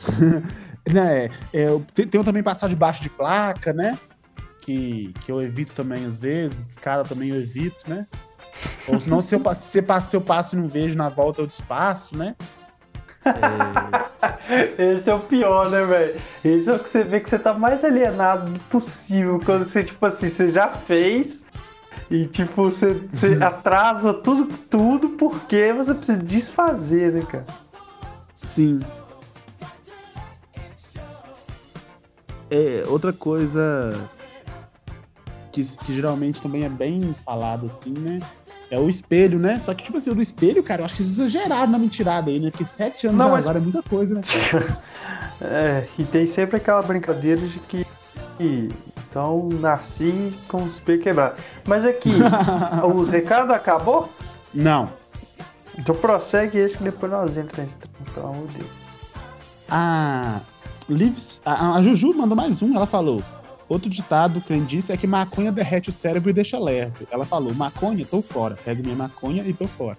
[0.88, 3.98] Né, é, eu te- tenho também passar debaixo de placa, né?
[4.62, 8.06] Que, que eu evito também às vezes, de escada também eu evito, né?
[8.86, 11.46] Ou senão, se eu, passo- se, se eu passo e não vejo na volta, eu
[11.46, 12.34] despasso, né?
[13.24, 16.20] É, Esse é o pior, né, velho?
[16.44, 19.40] Esse é o que você vê que você tá mais alienado possível.
[19.44, 21.46] Quando você, tipo assim, você já fez
[22.10, 27.46] e, tipo, você, você atrasa tudo, tudo porque você precisa desfazer, né, cara?
[28.36, 28.80] Sim.
[32.50, 34.08] É, outra coisa
[35.52, 38.20] que, que geralmente também é bem falado assim, né?
[38.70, 39.58] É o espelho, né?
[39.58, 42.30] Só que, tipo assim, o do espelho, cara, eu acho que é exagerado na mentirada
[42.30, 42.50] aí, né?
[42.50, 44.20] Porque sete anos Não, mas- agora é muita coisa, né?
[45.42, 47.86] É, e tem sempre aquela brincadeira de que.
[48.36, 48.68] que-
[49.08, 51.36] Então, nasci com o espelho quebrado.
[51.66, 52.10] Mas aqui,
[52.94, 54.08] os recados acabou?
[54.52, 54.92] Não.
[55.78, 57.72] Então prossegue esse que depois nós entramos
[58.14, 58.70] pelo amor de Deus.
[59.70, 60.40] A,
[60.94, 63.22] Lives, a, a Juju mandou mais um, ela falou.
[63.68, 67.06] Outro ditado que disse é que maconha derrete o cérebro e deixa lerdo.
[67.10, 68.56] Ela falou, maconha, tô fora.
[68.64, 69.96] Pego minha maconha e tô fora.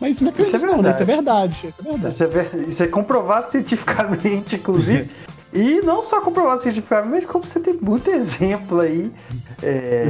[0.00, 0.90] Mas isso não é Isso é não, né?
[0.90, 1.66] Isso é verdade.
[1.68, 2.14] Isso é verdade.
[2.14, 5.10] Isso é, ver- isso é comprovado cientificamente, inclusive.
[5.52, 9.10] e não só comprovado cientificamente, mas como você tem muito exemplo aí
[9.62, 10.06] é,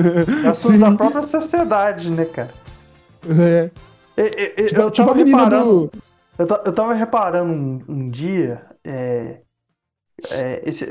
[0.78, 2.54] da, própria sociedade, né, cara?
[3.28, 3.70] É.
[4.16, 6.05] E- e- e- Tipo, eu, tipo tava a menina reparando, do.
[6.38, 8.64] Eu, eu tava reparando um, um dia.
[8.84, 9.40] é,
[10.30, 10.86] é, esse,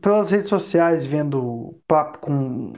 [0.00, 2.72] pelas redes sociais vendo papo com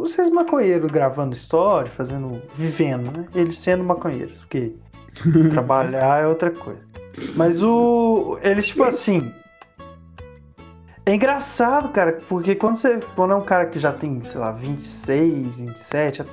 [0.00, 2.40] vocês maconheiros gravando história, fazendo.
[2.54, 3.26] vivendo, né?
[3.34, 4.74] Eles sendo maconheiros, porque
[5.50, 6.82] trabalhar é outra coisa.
[7.36, 8.38] Mas o.
[8.42, 9.32] Eles, tipo assim.
[11.06, 13.00] É engraçado, cara, porque quando você.
[13.16, 16.24] Quando é um cara que já tem, sei lá, 26, 27,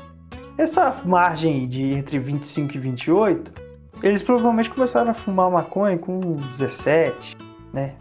[0.58, 3.67] essa margem de entre 25 e 28,
[4.04, 6.20] eles provavelmente começaram a fumar maconha com
[6.58, 7.36] 17,
[7.74, 7.94] né?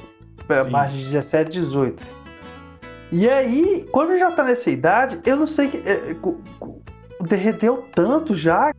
[0.65, 0.71] Sim.
[0.71, 2.07] Margem de 17, 18.
[3.13, 5.77] E aí, quando já tá nessa idade, eu não sei que.
[5.79, 6.17] é, é,
[7.25, 8.73] derreteu tanto já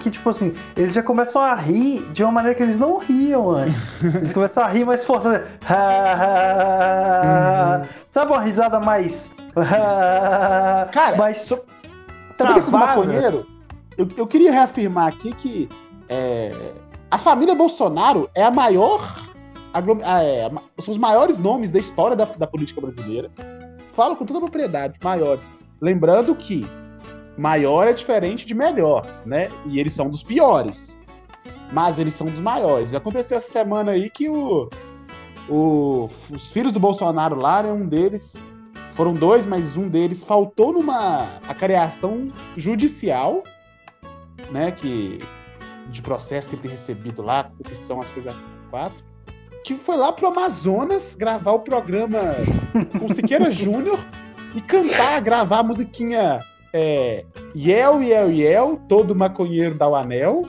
[0.00, 3.50] que, tipo assim, eles já começam a rir de uma maneira que eles não riam
[3.50, 3.92] antes.
[4.02, 5.28] Eles começam a rir mais forte.
[5.28, 5.44] né?
[8.10, 9.30] Sabe uma risada mais.
[10.92, 12.86] Cara, mais questão do travada?
[12.86, 13.46] maconheiro,
[13.96, 15.68] eu, eu queria reafirmar aqui que
[16.12, 16.72] é,
[17.10, 19.00] a família Bolsonaro é a maior.
[20.04, 23.30] ah, é, a ma- são os maiores nomes da história da, da política brasileira.
[23.92, 25.50] Falo com toda a propriedade, maiores.
[25.80, 26.66] Lembrando que
[27.36, 29.50] maior é diferente de melhor, né?
[29.66, 30.98] E eles são dos piores.
[31.72, 32.94] Mas eles são dos maiores.
[32.94, 34.68] Aconteceu essa semana aí que o,
[35.48, 37.72] o- os filhos do Bolsonaro lá, né?
[37.72, 38.42] Um deles
[38.92, 43.42] foram dois, mas um deles faltou numa acareação judicial,
[44.50, 44.70] né?
[44.70, 45.18] Que
[45.92, 48.34] de processo que ele tem recebido lá, que são as coisas
[48.70, 49.04] quatro,
[49.64, 52.18] que foi lá pro Amazonas gravar o programa
[52.98, 53.98] com Siqueira Júnior
[54.54, 56.38] e cantar, gravar a musiquinha
[56.74, 57.24] é,
[57.54, 60.48] Yel, Yel, Yel, todo maconheiro dá o anel.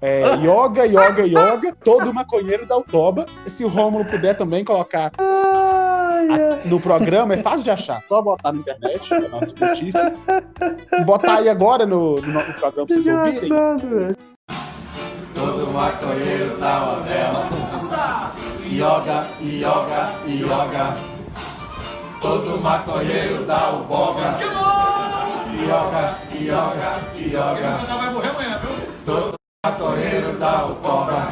[0.00, 3.26] É, yoga, yoga, yoga, todo maconheiro dá o toba.
[3.46, 6.22] Se o Rômulo puder também colocar a-
[6.64, 8.02] no programa, é fácil de achar.
[8.06, 10.14] Só botar na internet, canal de notícia.
[11.04, 14.16] Botar aí agora no, no, no programa pra vocês ouvirem.
[15.36, 17.46] Todo maconheiro dá uma vela.
[18.64, 20.96] Yoga, yoga, yoga.
[22.22, 24.38] Todo maconheiro dá o boga.
[28.12, 28.88] Morrer amanhã, viu?
[29.04, 31.28] Todo maconheiro dá o boga.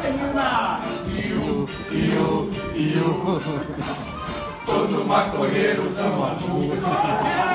[1.07, 3.41] Iu, iu, iu.
[4.67, 7.54] Todo maconheiro ama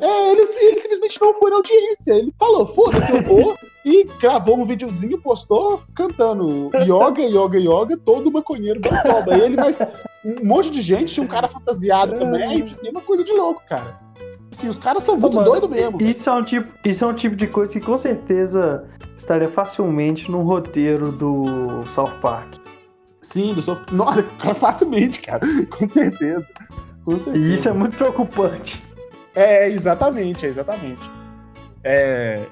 [0.00, 2.12] É, ele, ele simplesmente não foi na audiência.
[2.12, 3.56] Ele falou, foda-se, eu vou.
[3.84, 9.36] E gravou um videozinho, postou, cantando yoga, yoga, yoga, todo maconheiro o toba.
[9.36, 9.80] Ele, mas
[10.24, 13.98] um monte de gente, tinha um cara fantasiado também, assim, uma coisa de louco, cara.
[14.52, 16.02] Assim, os caras são muito Mano, doidos mesmo.
[16.02, 18.84] Isso é, um tipo, isso é um tipo de coisa que com certeza
[19.16, 21.44] estaria facilmente num roteiro do
[21.94, 22.56] South Park.
[23.20, 23.82] Sim, do sof...
[23.92, 25.46] Nossa, cara, facilmente, cara.
[25.70, 26.48] Com certeza.
[27.04, 27.46] Com certeza.
[27.46, 28.82] E isso é muito preocupante.
[29.38, 31.08] É, exatamente, é exatamente.
[31.84, 32.44] É...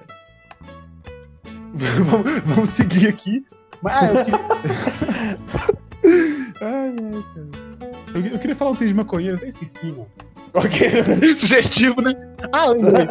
[2.04, 3.44] vamos, vamos seguir aqui.
[3.84, 4.40] Ah, eu queria...
[6.62, 7.48] ai, ai, cara.
[8.14, 10.06] Eu, eu queria falar um texto de maconheiro, até esqueci, mano.
[10.54, 10.88] Ok,
[11.36, 12.12] sugestivo, né?
[12.52, 13.08] Ah, lembrei.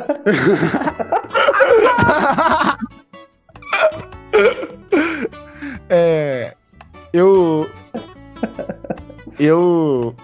[5.90, 6.56] é,
[7.12, 7.70] eu.
[9.38, 10.16] Eu.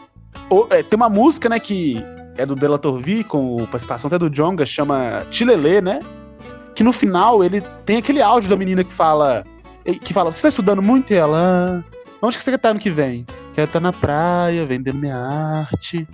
[0.69, 2.01] é, tem uma música, né, que
[2.41, 5.99] é do Delator V, com participação até do Jonga, chama Chilelê, né?
[6.75, 9.45] Que no final ele tem aquele áudio da menina que fala.
[10.03, 11.11] Que fala, você tá estudando muito?
[11.11, 11.83] E ela.
[11.83, 13.25] "Ah, Onde que você estar ano que vem?
[13.53, 16.07] Quero estar na praia, vendendo minha arte.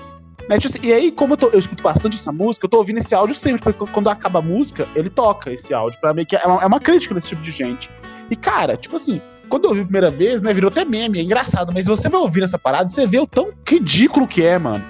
[0.49, 2.77] Né, tipo assim, E aí, como eu, tô- eu escuto bastante essa música, eu tô
[2.77, 6.25] ouvindo esse áudio sempre, porque quando acaba a música, ele toca esse áudio, pra meio
[6.25, 6.37] que.
[6.37, 7.89] É uma, é uma crítica nesse tipo de gente.
[8.31, 11.21] E, cara, tipo assim, quando eu ouvi a primeira vez, né, virou até meme, é
[11.21, 14.85] engraçado, mas você vai ouvir essa parada, você vê o tão ridículo que é, mano.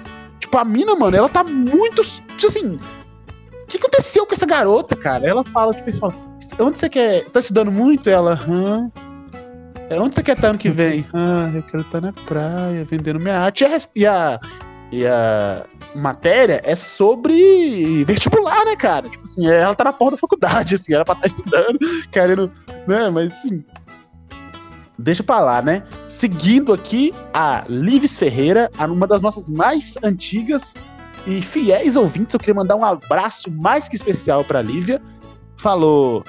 [0.48, 2.02] Tipo, a mina, mano, ela tá muito.
[2.02, 2.80] Tipo assim.
[3.52, 5.28] O que aconteceu com essa garota, cara?
[5.28, 6.14] Ela fala, tipo, você fala,
[6.58, 7.26] onde você quer.
[7.26, 8.08] Tá estudando muito?
[8.08, 8.90] Ela, hã?
[9.90, 11.04] É, onde você quer estar ano que vem?
[11.12, 13.62] Ah, eu quero estar na praia, vendendo minha arte.
[13.62, 14.40] E a, e a,
[14.90, 19.06] e a matéria é sobre vestibular, né, cara?
[19.06, 21.78] Tipo assim, ela tá na porta da faculdade, assim, ela pra estar estudando,
[22.10, 22.50] querendo,
[22.86, 23.62] né, mas assim.
[24.98, 25.84] Deixa pra lá, né?
[26.08, 30.74] Seguindo aqui, a Lives Ferreira, uma das nossas mais antigas
[31.24, 35.00] e fiéis ouvintes, eu queria mandar um abraço mais que especial pra Lívia.
[35.56, 36.24] Falou,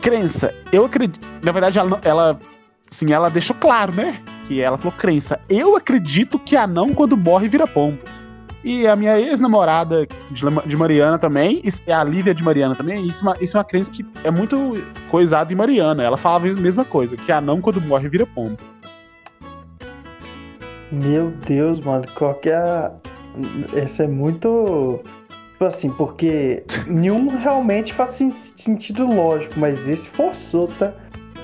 [0.00, 1.18] crença, eu acredito.
[1.42, 2.40] Na verdade, ela, ela,
[2.88, 4.22] sim, ela deixou claro, né?
[4.46, 7.98] Que ela falou, crença, eu acredito que anão quando morre vira pombo.
[8.64, 13.36] E a minha ex-namorada de, Mariana também, a Lívia de Mariana também, isso é, uma,
[13.40, 16.02] isso é uma crença que é muito coisada em Mariana.
[16.02, 18.56] Ela falava a mesma coisa, que anão quando morre vira pombo.
[20.90, 22.90] Meu Deus, mano, qual que é a...
[23.74, 25.00] Esse é muito...
[25.52, 30.92] Tipo assim, porque nenhum realmente faz sen- sentido lógico, mas esse forçou, tá?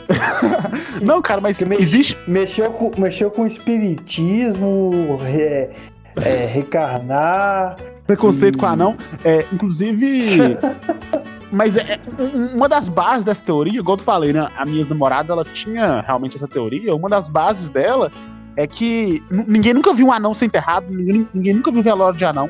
[1.01, 2.19] Não, cara, mas me- existe.
[2.27, 5.71] Mexeu com, mexeu com espiritismo, é,
[6.17, 7.77] é, recarnar.
[8.07, 8.97] Preconceito E- com anão.
[9.25, 10.57] É, inclusive.
[11.53, 14.49] Mas é, é, um- uma das bases dessa teoria, igual eu falei, né?
[14.57, 16.95] A minha namorada, ela tinha realmente essa teoria.
[16.95, 18.11] Uma das bases dela
[18.57, 22.25] é que ninguém nunca viu um anão ser enterrado, ninguém, ninguém nunca viu velório de
[22.25, 22.49] anão.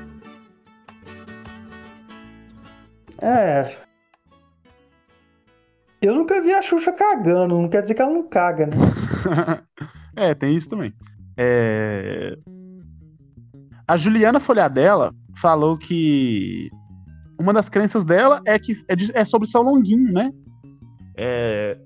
[3.22, 3.76] É.
[6.00, 8.76] Eu nunca vi a Xuxa cagando, não quer dizer que ela não caga, né?
[10.16, 10.94] é, tem isso também.
[11.36, 12.36] É,
[13.90, 16.68] A Juliana Folhadella falou que
[17.40, 20.30] uma das crenças dela é que é, de- é sobre São Longuinho, né?
[21.16, 21.76] É...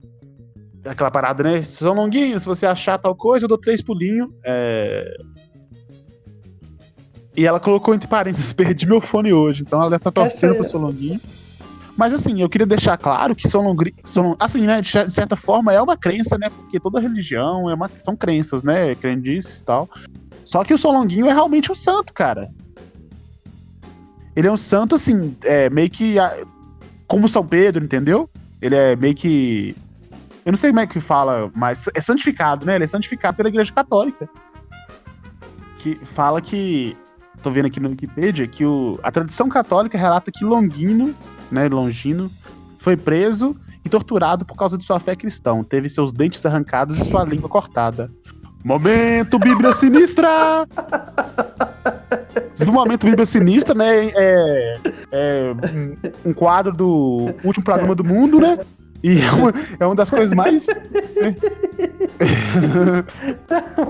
[0.84, 1.62] Aquela parada, né?
[1.62, 4.28] São Longuinho, se você achar tal coisa, eu dou três pulinhos.
[4.44, 5.16] É...
[7.34, 9.62] E ela colocou entre parênteses, perdi meu fone hoje.
[9.62, 11.18] Então ela deve estar torcendo Essa- pro São Longuinho.
[11.96, 13.94] Mas assim, eu queria deixar claro que São Longuinho.
[14.04, 14.82] São, assim, né?
[14.82, 16.50] De certa forma, é uma crença, né?
[16.50, 18.94] Porque toda religião é uma, são crenças, né?
[18.94, 19.88] Crendices e tal.
[20.44, 22.50] Só que o São Longuinho é realmente um santo, cara.
[24.36, 26.16] Ele é um santo, assim, é, meio que.
[27.06, 28.28] Como São Pedro, entendeu?
[28.60, 29.76] Ele é meio que.
[30.44, 32.74] Eu não sei como é que fala, mas é santificado, né?
[32.74, 34.28] Ele é santificado pela Igreja Católica.
[35.78, 36.96] Que fala que.
[37.42, 41.14] Tô vendo aqui no Wikipedia que o, a tradição católica relata que Longino,
[41.50, 41.68] né?
[41.68, 42.30] Longino,
[42.78, 43.54] foi preso
[43.84, 45.62] e torturado por causa de sua fé cristã.
[45.62, 48.10] Teve seus dentes arrancados e sua língua cortada.
[48.64, 50.66] Momento Bíblia Sinistra!
[52.64, 54.06] No momento Bíblia Sinistra, né?
[54.14, 54.78] É,
[55.12, 58.58] é um, um quadro do último programa do mundo, né?
[59.02, 60.66] E é uma, é uma das coisas mais.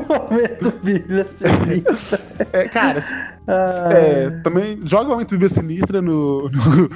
[0.08, 2.20] Momento Bíblia Sinistra.
[2.52, 3.00] é, cara,
[3.46, 6.90] Ah, é, também joga o momento Bíblia Sinistra no, no,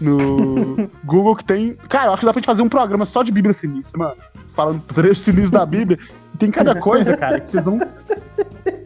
[0.00, 1.74] no Google que tem.
[1.88, 4.14] Cara, eu acho que dá pra gente fazer um programa só de Bíblia Sinistra, mano.
[4.54, 5.98] Falando trechos sinistros da Bíblia.
[6.34, 7.78] E tem cada coisa, cara, que vocês vão.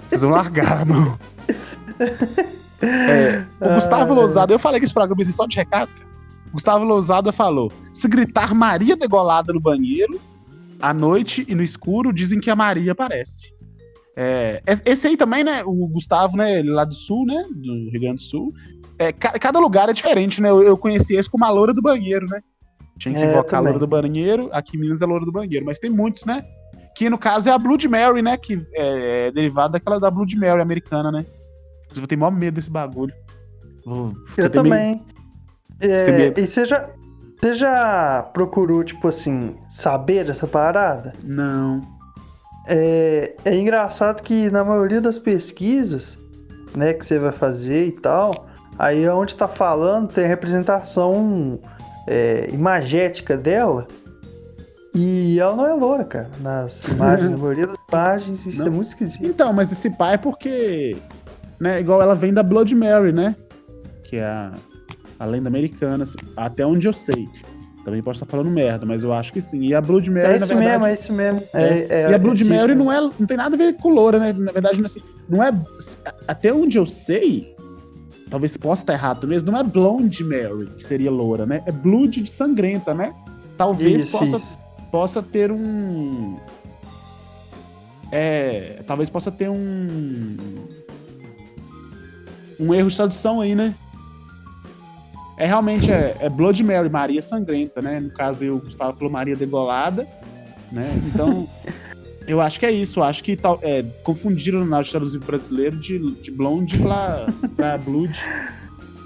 [0.09, 1.19] Vocês vão largar, mano.
[2.81, 6.09] É, o Gustavo Lousada, eu falei que esse programa só de recado, cara.
[6.49, 10.21] O Gustavo Lousada falou: se gritar Maria degolada no banheiro,
[10.81, 13.53] à noite e no escuro, dizem que a Maria aparece.
[14.17, 15.63] É, es- esse aí também, né?
[15.65, 16.59] O Gustavo, né?
[16.61, 17.45] Ele lá do sul, né?
[17.55, 18.53] Do Rio Grande do Sul.
[18.99, 20.49] É, ca- cada lugar é diferente, né?
[20.51, 22.41] Eu, eu conheci esse como a loura do banheiro, né?
[22.99, 24.49] Tinha que É, invocar a loura do banheiro.
[24.53, 25.65] Aqui em Minas é a loura do banheiro.
[25.65, 26.45] Mas tem muitos, né?
[26.97, 28.37] Que no caso é a Blood Mary, né?
[28.37, 31.25] Que é, é derivada daquela da Blood Mary americana, né?
[31.85, 33.15] Inclusive, eu tenho maior medo desse bagulho.
[33.87, 35.05] Eu medo- também.
[35.81, 36.41] É, Você tem medo?
[36.41, 36.89] e você já,
[37.41, 41.15] você já procurou, tipo assim, saber dessa parada?
[41.23, 41.81] Não.
[42.67, 46.19] É, é engraçado que na maioria das pesquisas,
[46.77, 48.47] né, que você vai fazer e tal,
[48.79, 51.59] aí onde tá falando tem representação
[52.09, 53.87] é, imagética dela.
[54.95, 56.31] E ela não é loura, cara.
[56.41, 58.67] Nas imagens, na maioria das imagens, isso Não.
[58.67, 59.25] é muito esquisito.
[59.25, 60.97] Então, mas esse pai é porque.
[61.61, 63.37] Né, igual ela vem da Blood Mary, né?
[64.05, 64.53] Que é a,
[65.19, 67.29] a lenda americana, assim, até onde eu sei.
[67.85, 69.63] Também posso estar falando merda, mas eu acho que sim.
[69.63, 70.71] E a Blood Mary, É na isso verdade.
[70.71, 71.43] mesmo, é isso mesmo.
[71.53, 73.89] É, é, e a Blood é Mary não, é, não tem nada a ver com
[73.91, 74.33] loura, né?
[74.33, 75.51] Na verdade, assim, não é.
[76.27, 77.55] Até onde eu sei,
[78.29, 81.63] talvez possa estar errado mesmo, não é Blonde Mary, que seria loura, né?
[81.67, 83.15] É Blood de sangrenta, né?
[83.57, 84.59] Talvez Isso, possa, isso.
[84.91, 86.39] possa ter um.
[88.13, 88.83] É.
[88.87, 90.37] Talvez possa ter um.
[92.61, 93.75] Um erro de tradução aí, né?
[95.37, 98.01] É realmente é, é Blood Mary, Maria Sangrenta, né?
[98.01, 100.09] No caso, eu, o Gustavo falou Maria Degolada,
[100.73, 101.01] né?
[101.07, 101.49] Então,
[102.29, 103.01] eu acho que é isso.
[103.01, 107.79] Eu acho que tal, é, confundiram na traduzir pro brasileiro de, de Blonde pra, pra
[107.79, 108.17] Blood.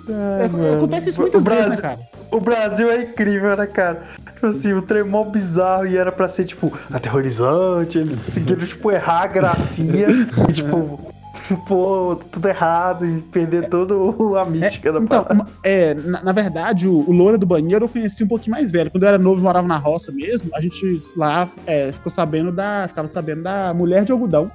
[0.09, 2.01] Ai, É, acontece isso O muitas vezes, né, Brasil- cara?
[2.31, 4.03] O Brasil é incrível, né, cara?
[4.35, 7.99] Tipo assim, o trem mó bizarro e era pra ser, tipo, aterrorizante.
[7.99, 10.09] Eles conseguiram, tipo, errar a grafia
[10.49, 10.99] e, tipo,
[11.67, 13.95] pô, tudo errado e perder toda
[14.41, 15.47] a mística da Então, parada.
[15.63, 18.91] é, na, na verdade, o, o Loura do Banheiro eu conheci um pouquinho mais velho.
[18.91, 22.53] Quando eu era novo e morava na roça mesmo, a gente lá é, ficou sabendo
[22.53, 22.87] da.
[22.89, 24.51] Ficava sabendo da mulher de algodão.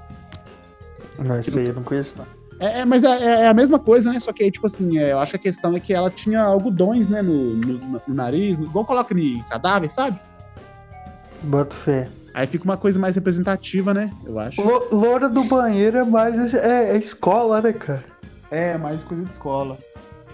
[1.18, 2.26] Não, isso aí eu não conheço, não.
[2.60, 4.20] É, é, mas é, é- é a mesma coisa, né?
[4.20, 6.42] Só que aí, tipo assim, é, eu acho que a questão é que ela tinha
[6.42, 10.20] algodões, né, no, no- no nariz, no- igual coloca em cadáver, sabe?
[11.44, 12.08] Boto fé.
[12.38, 14.12] Aí fica uma coisa mais representativa, né?
[14.24, 14.62] Eu acho.
[14.62, 16.54] Lo- Loura do banheiro é mais.
[16.54, 18.06] É, é escola, né, cara?
[18.52, 19.76] É, mais coisa de escola.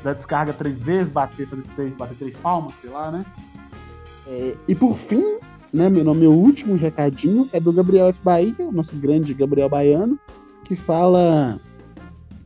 [0.04, 3.26] Da descarga três vezes, bater, fazer três, bater três palmas, sei lá, né?
[4.28, 5.24] É, e por fim,
[5.72, 8.22] né, meu, meu último recadinho é do Gabriel F.
[8.22, 10.20] Bahia, o nosso grande Gabriel Baiano,
[10.66, 11.58] que fala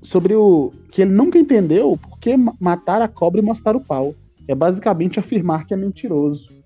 [0.03, 3.82] sobre o que ele nunca entendeu por que ma- matar a cobra e mostrar o
[3.82, 4.14] pau.
[4.47, 6.57] É basicamente afirmar que é mentiroso.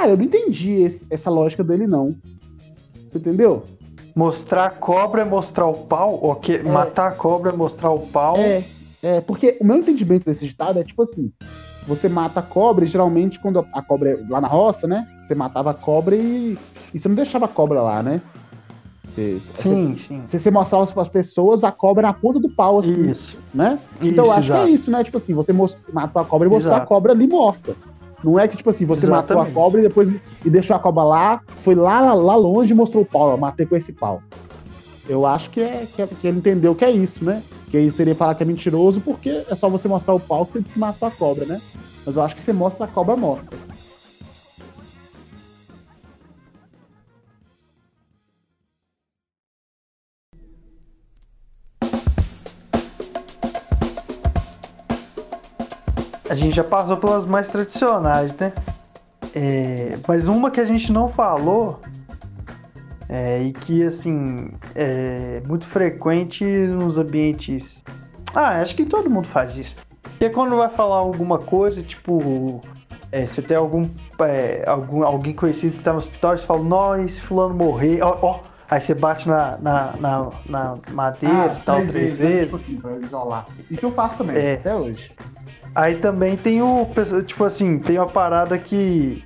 [0.00, 2.16] Cara, eu não entendi esse- essa lógica dele, não.
[3.12, 3.64] Você entendeu?
[4.16, 6.18] Mostrar a cobra é mostrar o pau?
[6.22, 8.38] Ou que, matar a cobra é mostrar o pau?
[8.38, 8.64] É,
[9.02, 11.30] é, porque o meu entendimento desse ditado é tipo assim:
[11.86, 15.06] você mata a cobra, e geralmente quando a cobra é lá na roça, né?
[15.20, 16.56] Você matava a cobra e,
[16.94, 18.22] e você não deixava a cobra lá, né?
[19.14, 20.22] Você, Sim, sim.
[20.26, 23.38] você, você mostrava para as pessoas a cobra na ponta do pau, assim, Isso.
[23.52, 23.78] né?
[24.00, 24.66] Então eu Isso, acho que exato.
[24.66, 25.04] é isso, né?
[25.04, 25.52] Tipo assim, você
[25.92, 27.76] matou a cobra e mostrou a cobra ali morta.
[28.22, 29.54] Não é que, tipo assim, você matou a Exatamente.
[29.54, 30.08] cobra e depois
[30.44, 33.36] e deixou a cobra lá, foi lá, lá, lá longe e mostrou o pau, ó,
[33.36, 34.22] matei com esse pau.
[35.08, 37.42] Eu acho que, é, que, é- que ele entendeu que é isso, né?
[37.70, 40.52] Que aí seria falar que é mentiroso porque é só você mostrar o pau que
[40.52, 41.60] você diz que matou a cobra, né?
[42.04, 43.56] Mas eu acho que você mostra a cobra morta.
[56.30, 58.52] A gente já passou pelas mais tradicionais, né?
[59.34, 61.80] É, mas uma que a gente não falou
[63.08, 67.82] é, e que, assim, é muito frequente nos ambientes.
[68.34, 69.76] Ah, acho que todo mundo faz isso.
[70.18, 72.62] Que é quando vai falar alguma coisa, tipo,
[73.10, 73.88] é, você tem algum,
[74.20, 78.18] é, algum alguém conhecido que tá no hospital e você fala, nós, fulano morreu, ó,
[78.22, 78.40] ó.
[78.70, 82.44] Aí você bate na, na, na, na madeira e tal, três vezes.
[82.52, 83.48] Tipo assim, pra isolar.
[83.68, 84.54] Isso eu faço também, É.
[84.54, 85.10] até hoje.
[85.74, 86.86] Aí também tem o.
[87.26, 89.24] Tipo assim, tem uma parada que.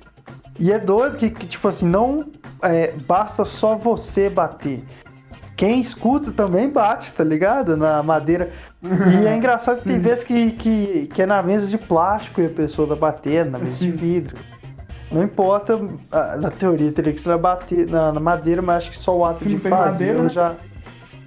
[0.59, 2.25] E é doido que, que, tipo assim, não
[2.61, 4.83] é, basta só você bater.
[5.55, 7.77] Quem escuta também bate, tá ligado?
[7.77, 8.51] Na madeira.
[8.83, 12.45] E é engraçado que tem vezes que, que, que é na mesa de plástico e
[12.45, 14.37] a pessoa tá batendo, na mesa de vidro.
[15.11, 15.79] Não importa,
[16.11, 19.23] ah, na teoria teria que ser bater na, na madeira, mas acho que só o
[19.23, 20.29] ato Se de fazer madeira, né?
[20.29, 20.55] já,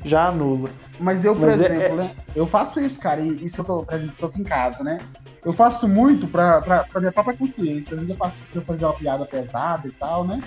[0.04, 0.68] já anula.
[0.99, 2.11] Mas eu, por Mas é- exemplo, né?
[2.34, 4.99] Eu faço isso, cara, e isso eu tô, por exemplo, tô aqui em casa, né?
[5.44, 7.94] Eu faço muito pra, pra, pra minha própria consciência.
[7.94, 10.40] Às vezes eu faço pra fazer uma piada pesada e tal, né?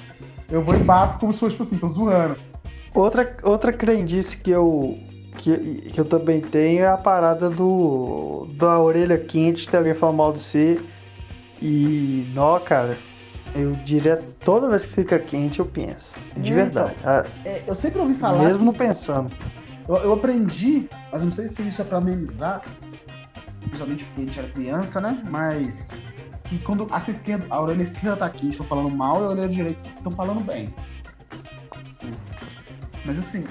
[0.49, 2.35] Eu vou e bato como se fosse, tipo assim, tô zoando.
[2.93, 4.99] Outra, outra crendice que eu,
[5.37, 10.11] que, que eu também tenho é a parada do da orelha quente, ter alguém falar
[10.13, 10.79] mal de você.
[11.61, 12.97] E, nó, cara,
[13.55, 16.13] eu diria toda vez que fica quente eu penso.
[16.35, 16.93] De É, verdade.
[17.05, 18.39] Ah, É, eu sempre ouvi falar.
[18.39, 19.31] mesmo que- não pensando.
[19.91, 22.61] Eu, eu aprendi, mas não sei se isso é pra amenizar,
[23.59, 25.21] principalmente porque a gente era criança, né?
[25.29, 25.89] Mas
[26.45, 29.27] que quando a sua esquerda, a orelha esquerda tá aqui, estão falando mal, e a
[29.27, 30.73] orelha direita estão falando bem.
[33.03, 33.43] Mas assim,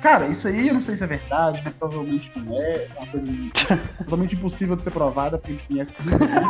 [0.00, 1.70] cara, isso aí eu não sei se é verdade, né?
[1.78, 3.26] Provavelmente não é, é uma coisa
[3.98, 6.48] totalmente impossível de ser provada, porque a gente conhece gente, né?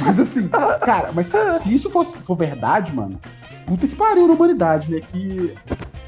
[0.00, 3.20] mas assim, cara, mas se, se isso fosse, for verdade, mano,
[3.66, 5.00] puta que pariu na humanidade, né?
[5.00, 5.54] Que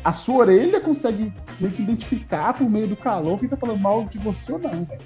[0.04, 4.04] a sua orelha consegue meio que identificar por meio do calor quem tá falando mal
[4.04, 5.00] de você ou não, velho.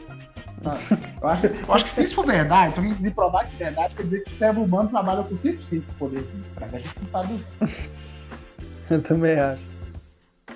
[0.62, 0.78] Tá?
[1.20, 3.56] Eu acho, eu acho que se isso for verdade, se alguém conseguir provar que isso
[3.62, 6.24] é verdade, quer dizer que o cérebro humano trabalha com 100% de poder.
[6.54, 7.88] Cara, a gente não sabe isso.
[8.90, 9.62] Eu também acho.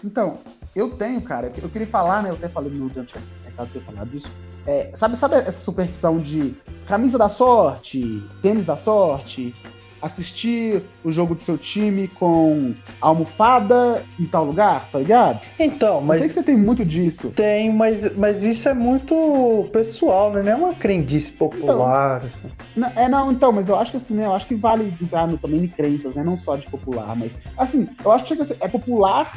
[0.05, 0.39] Então,
[0.75, 2.31] eu tenho, cara, eu queria falar, né?
[2.31, 3.15] Eu até falei no esse
[3.45, 4.29] recado, você falar disso.
[4.67, 6.55] É, sabe, sabe essa superstição de
[6.87, 9.55] camisa da sorte, tênis da sorte,
[10.03, 15.41] assistir o jogo do seu time com almofada em tal lugar, tá ligado?
[15.59, 16.17] Então, Mas...
[16.17, 17.31] Eu sei que você tem muito disso.
[17.31, 20.43] tem, mas, mas isso é muito pessoal, né?
[20.43, 22.23] Não é uma crendice popular.
[22.25, 22.49] assim.
[22.77, 24.27] Não, é, não, então, mas eu acho que assim, né?
[24.27, 26.23] Eu acho que vale entrar no, também em crenças, né?
[26.23, 27.33] Não só de popular, mas.
[27.57, 29.37] Assim, eu acho que chega a ser- é popular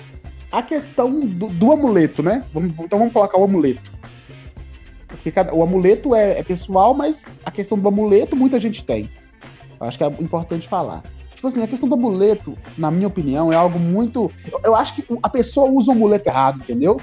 [0.52, 2.44] a questão do, do amuleto, né?
[2.54, 3.92] Vamos- então vamos colocar o amuleto.
[5.08, 9.10] Porque cada- o amuleto é, é pessoal, mas a questão do amuleto muita gente tem.
[9.80, 11.04] Eu acho que é importante falar.
[11.34, 14.30] Tipo assim, a questão do amuleto, na minha opinião, é algo muito.
[14.64, 17.00] Eu, acho que a pessoa usa o amuleto errado, entendeu?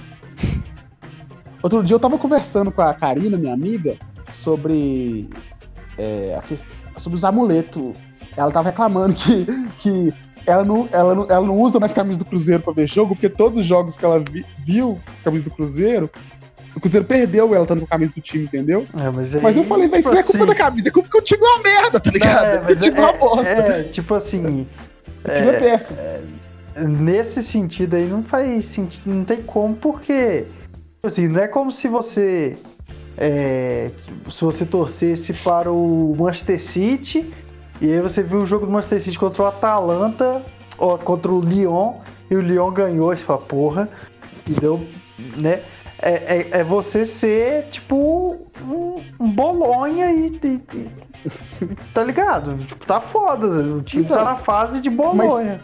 [1.62, 3.96] Outro dia eu tava conversando com a Karina, minha amiga,
[4.32, 5.28] sobre
[5.96, 6.64] é, a ques-
[6.98, 7.94] sobre os amuletos.
[8.36, 9.46] Ela tava reclamando que,
[9.78, 10.14] que
[10.46, 13.28] ela, não, ela, não, ela não usa mais camisa do Cruzeiro pra ver jogo, porque
[13.30, 16.10] todos os jogos que ela vi- viu, camisa do Cruzeiro,
[16.76, 18.86] o Cruzeiro perdeu ela estando com a camisa do time, entendeu?
[18.94, 20.88] É, mas, aí, Mas eu falei, vai isso tipo não é culpa assim, da camisa,
[20.88, 22.68] é culpa que o time é uma merda, tá ligado?
[22.68, 23.52] É, o time é uma é, bosta.
[23.52, 24.66] é, tipo assim,
[25.24, 25.98] O time é péssimo.
[26.76, 30.44] nesse sentido aí não faz sentido, não tem como, porque
[30.96, 32.58] tipo assim, não é como se você
[33.16, 33.90] é,
[34.30, 37.32] se você torcesse para o Manchester City
[37.80, 40.42] e aí você viu o jogo do Manchester City contra o Atalanta
[40.76, 41.94] ou contra o Lyon
[42.30, 43.88] e o Lyon ganhou, e você fala, porra,
[44.46, 44.86] e deu,
[45.38, 45.60] né?
[46.00, 51.06] É, é, é você ser tipo um, um Bolonha e, e- e-
[51.94, 52.56] tá ligado?
[52.58, 55.60] Tipo, tá foda, o time Então, tá na fase de Bolonha.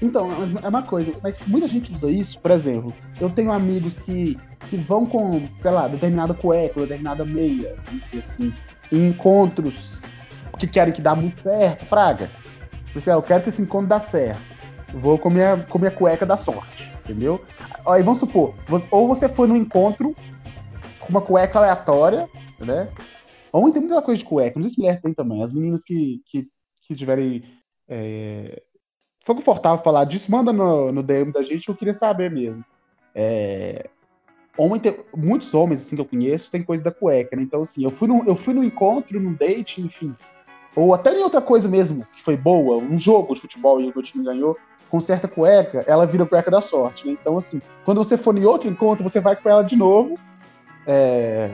[0.00, 0.30] Então,
[0.62, 4.38] é uma coisa, mas muita gente usa isso, por exemplo, eu tenho amigos que,
[4.70, 7.74] que vão com, sei lá, determinada cueca, determinada meia,
[8.16, 8.54] assim,
[8.92, 10.00] em encontros
[10.56, 12.30] que querem que dá muito certo, fraga.
[12.94, 14.40] Você, ah, eu quero que esse encontro dá certo.
[14.94, 17.40] vou com minha, com minha cueca da sorte, entendeu?
[17.86, 18.54] Aí vamos supor,
[18.90, 20.14] ou você foi no encontro
[21.00, 22.28] com uma cueca aleatória,
[22.58, 22.88] né?
[23.52, 25.42] Homem tem muita coisa de cueca, não sei se mulher tem também.
[25.42, 26.48] As meninas que, que,
[26.82, 27.42] que tiverem.
[27.88, 28.62] É...
[29.24, 32.64] For confortável falar disso, manda no, no DM da gente, eu queria saber mesmo.
[33.14, 33.88] É...
[34.56, 34.94] Homem tem...
[35.16, 37.42] Muitos homens assim, que eu conheço tem coisa da cueca, né?
[37.42, 40.14] Então, assim, eu fui, no, eu fui no encontro, num date, enfim.
[40.78, 43.92] Ou até em outra coisa mesmo, que foi boa, um jogo de futebol e o
[43.92, 44.56] meu time ganhou,
[44.88, 47.16] com certa cueca, ela vira cueca da sorte, né?
[47.20, 50.18] Então, assim, quando você for em outro encontro, você vai com ela de novo.
[50.86, 51.50] É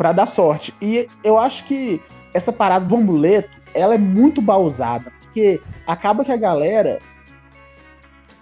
[0.00, 0.74] para dar sorte.
[0.80, 2.00] E eu acho que
[2.32, 7.00] essa parada do amuleto, ela é muito bausada, porque acaba que a galera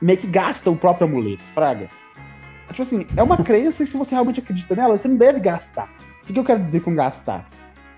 [0.00, 1.90] meio que gasta o próprio amuleto, fraga.
[2.68, 5.90] Tipo assim, é uma crença e se você realmente acredita nela, você não deve gastar.
[6.22, 7.44] O que eu quero dizer com gastar?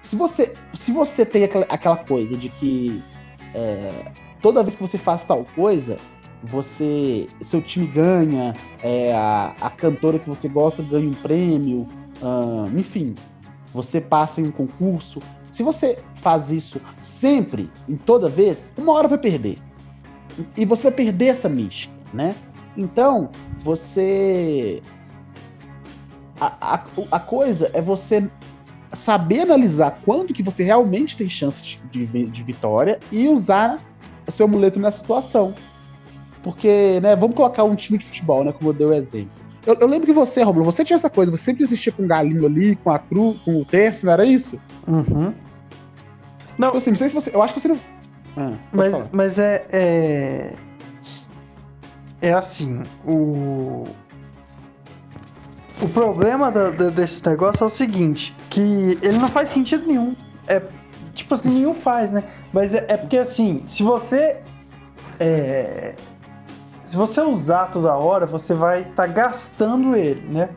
[0.00, 3.02] Se você, se você tem aquela, aquela coisa de que
[3.54, 5.98] é, toda vez que você faz tal coisa,
[6.42, 11.86] você seu time ganha, é, a, a cantora que você gosta ganha um prêmio,
[12.22, 13.14] uh, enfim,
[13.74, 15.20] você passa em um concurso.
[15.50, 19.58] Se você faz isso sempre, em toda vez, uma hora vai perder.
[20.56, 22.34] E você vai perder essa mística, né?
[22.76, 24.82] Então, você.
[26.40, 28.30] A, a, a coisa é você
[28.92, 33.78] saber analisar quando que você realmente tem chance de, de vitória e usar
[34.28, 35.54] seu amuleto nessa situação.
[36.42, 39.30] Porque, né, vamos colocar um time de futebol, né, como eu dei o exemplo.
[39.66, 42.06] Eu, eu, lembro que você, Romulo, você tinha essa coisa, você sempre assistia com o
[42.06, 44.60] galinho ali, com a cru, com o terço, não era isso?
[44.88, 45.34] Uhum.
[46.56, 47.34] Não, tipo assim, não sei se você.
[47.34, 47.78] Eu acho que você não.
[48.36, 50.52] Ah, mas, mas é, é.
[52.22, 53.84] É assim, o.
[55.82, 58.60] O problema do, do, desse negócio é o seguinte, que
[59.00, 60.14] ele não faz sentido nenhum.
[60.46, 60.60] É,
[61.14, 62.24] tipo assim, nenhum faz, né?
[62.52, 64.38] Mas é, é porque assim, se você
[65.18, 65.94] é,
[66.90, 70.48] se você usar toda hora, você vai estar tá gastando ele, né?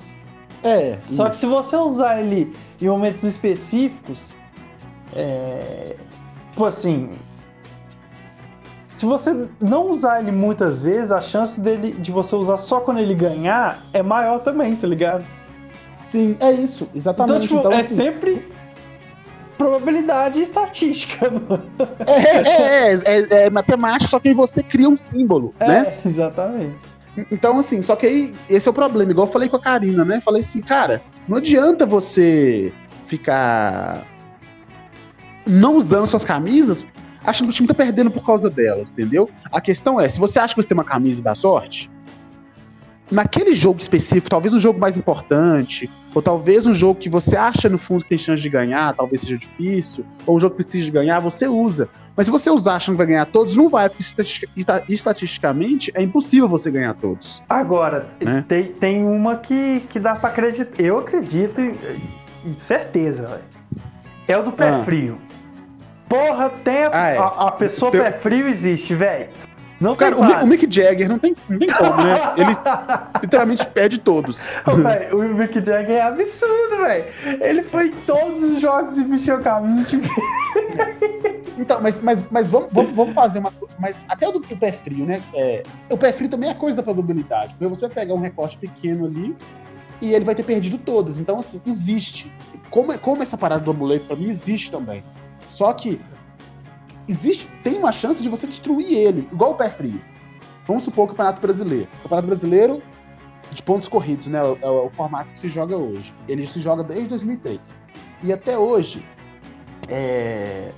[0.64, 0.98] É.
[1.08, 4.36] Só que se você usar ele em momentos específicos,
[5.16, 5.96] é,
[6.52, 7.10] tipo assim,
[9.04, 13.02] se você não usar ele muitas vezes, a chance dele de você usar só quando
[13.02, 15.26] ele ganhar é maior também, tá ligado?
[16.06, 17.36] Sim, é isso, exatamente.
[17.36, 18.48] Então, tipo, então, é assim, sempre
[19.58, 21.30] probabilidade e estatística.
[22.08, 25.98] É, é, é, é, matemática, só que aí você cria um símbolo, é, né?
[26.06, 26.78] Exatamente.
[27.30, 29.12] Então, assim, só que aí esse é o problema.
[29.12, 30.22] Igual eu falei com a Karina, né?
[30.22, 32.72] Falei assim, cara, não adianta você
[33.06, 34.02] ficar
[35.46, 36.86] não usando suas camisas
[37.24, 39.30] achando que o time tá perdendo por causa delas, entendeu?
[39.52, 41.90] A questão é, se você acha que você tem uma camisa da sorte,
[43.14, 47.70] naquele jogo específico, talvez um jogo mais importante, ou talvez um jogo que você acha
[47.70, 50.86] no fundo que tem chance de ganhar, talvez seja difícil, ou um jogo que precisa
[50.86, 51.88] de ganhar, você usa.
[52.16, 54.04] Mas se você usar achando que vai ganhar todos, não vai, porque
[54.90, 57.42] estatisticamente é impossível você ganhar todos.
[57.50, 58.44] Agora, né?
[58.48, 60.82] tem, tem uma que, que dá pra acreditar.
[60.82, 61.62] Eu acredito,
[62.58, 63.44] certeza, velho.
[64.28, 64.84] É o do pé ah.
[64.84, 65.18] frio.
[66.08, 67.18] Porra, tem a, ah, é.
[67.18, 69.30] a, a pessoa pé frio existe, velho.
[69.84, 72.16] Não Cara, o, o, Mick Jagger não tem, não tem como, né?
[72.38, 72.56] Ele
[73.22, 74.40] literalmente perde todos.
[75.12, 77.06] O Mick Jagger é absurdo, velho.
[77.42, 80.08] Ele foi em todos os jogos e vestiu a camisa tipo.
[81.56, 83.76] Então, mas, mas, mas vamos, vamos, vamos fazer uma coisa.
[83.78, 85.22] Mas até o do pé frio, né?
[85.36, 87.54] É, o pé frio também é coisa da probabilidade.
[87.54, 89.36] Porque você vai pegar um recorte pequeno ali
[90.02, 91.20] e ele vai ter perdido todos.
[91.20, 92.34] Então, assim, existe.
[92.72, 95.04] Como, como essa parada do amuleto pra mim existe também.
[95.54, 96.02] Só que
[97.08, 100.02] existe, tem uma chance de você destruir ele, igual o pé frio.
[100.66, 101.88] Vamos supor o Campeonato Brasileiro.
[102.00, 102.82] O Campeonato Brasileiro
[103.52, 104.40] de pontos corridos, né?
[104.40, 106.12] É o, é o formato que se joga hoje.
[106.28, 107.80] Ele se joga desde 2003.
[108.24, 109.06] E até hoje,
[109.88, 110.72] é...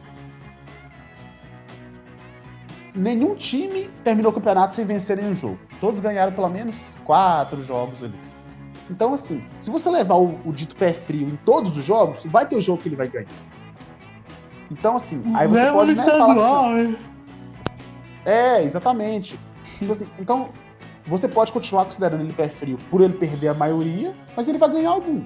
[2.94, 5.58] nenhum time terminou o campeonato sem vencer nenhum jogo.
[5.80, 8.20] Todos ganharam pelo menos quatro jogos ali.
[8.90, 12.46] Então, assim, se você levar o, o dito pé frio em todos os jogos, vai
[12.46, 13.55] ter o jogo que ele vai ganhar.
[14.72, 16.98] Então, assim, aí você pode né, falar assim.
[18.26, 19.40] É, exatamente.
[19.78, 20.50] tipo assim, então,
[21.06, 24.70] você pode continuar considerando ele pé frio por ele perder a maioria, mas ele vai
[24.70, 25.24] ganhar algum.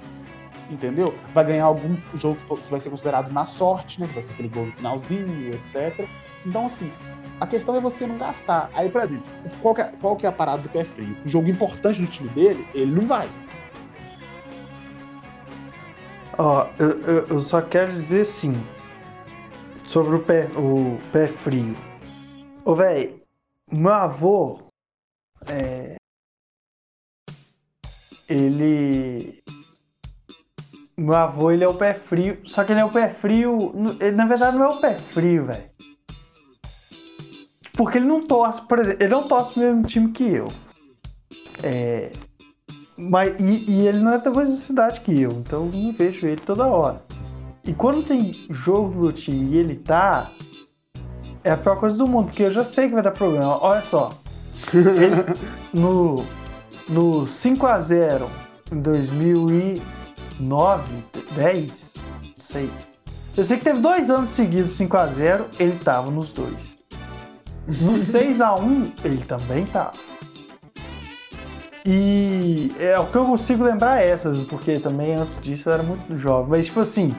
[0.69, 1.15] Entendeu?
[1.33, 4.07] Vai ganhar algum jogo que vai ser considerado na sorte, né?
[4.07, 6.05] Que vai ser aquele gol no finalzinho, etc.
[6.45, 6.91] Então, assim,
[7.39, 8.69] a questão é você não gastar.
[8.75, 9.25] Aí, por exemplo,
[9.61, 11.15] qual que é, qual que é a parada do pé frio?
[11.25, 13.27] O jogo importante do time dele, ele não vai.
[16.37, 18.61] Ó, eu, eu, eu só quero dizer assim,
[19.89, 21.75] sobre o pé, o pé frio.
[22.63, 23.19] Ô, velho,
[23.71, 24.59] meu avô,
[25.47, 25.95] é,
[28.29, 29.41] ele,
[30.95, 34.15] meu avô, ele é o pé frio, só que ele é o pé frio, ele
[34.15, 35.69] na verdade não é o pé frio, velho.
[37.73, 40.49] Porque ele não torce, por exemplo, ele não torce pro mesmo time que eu.
[41.63, 42.11] É.
[42.95, 46.27] Mas, e, e ele não é da mesma cidade que eu, então eu não vejo
[46.27, 47.01] ele toda hora.
[47.65, 50.31] E quando tem jogo do meu time e ele tá,
[51.43, 53.61] é a pior coisa do mundo, porque eu já sei que vai dar problema.
[53.61, 54.13] Olha só.
[54.73, 55.37] Ele,
[55.73, 56.25] no,
[56.87, 58.27] no 5x0
[58.71, 61.03] em 2009,
[61.35, 61.91] 10,
[62.21, 62.69] não sei.
[63.35, 66.77] Eu sei que teve dois anos seguidos 5x0, ele tava nos dois.
[67.67, 69.93] No 6x1, ele também tava.
[71.85, 75.83] E é o que eu consigo lembrar é essas, porque também antes disso eu era
[75.83, 76.49] muito jovem.
[76.49, 77.15] Mas, tipo assim,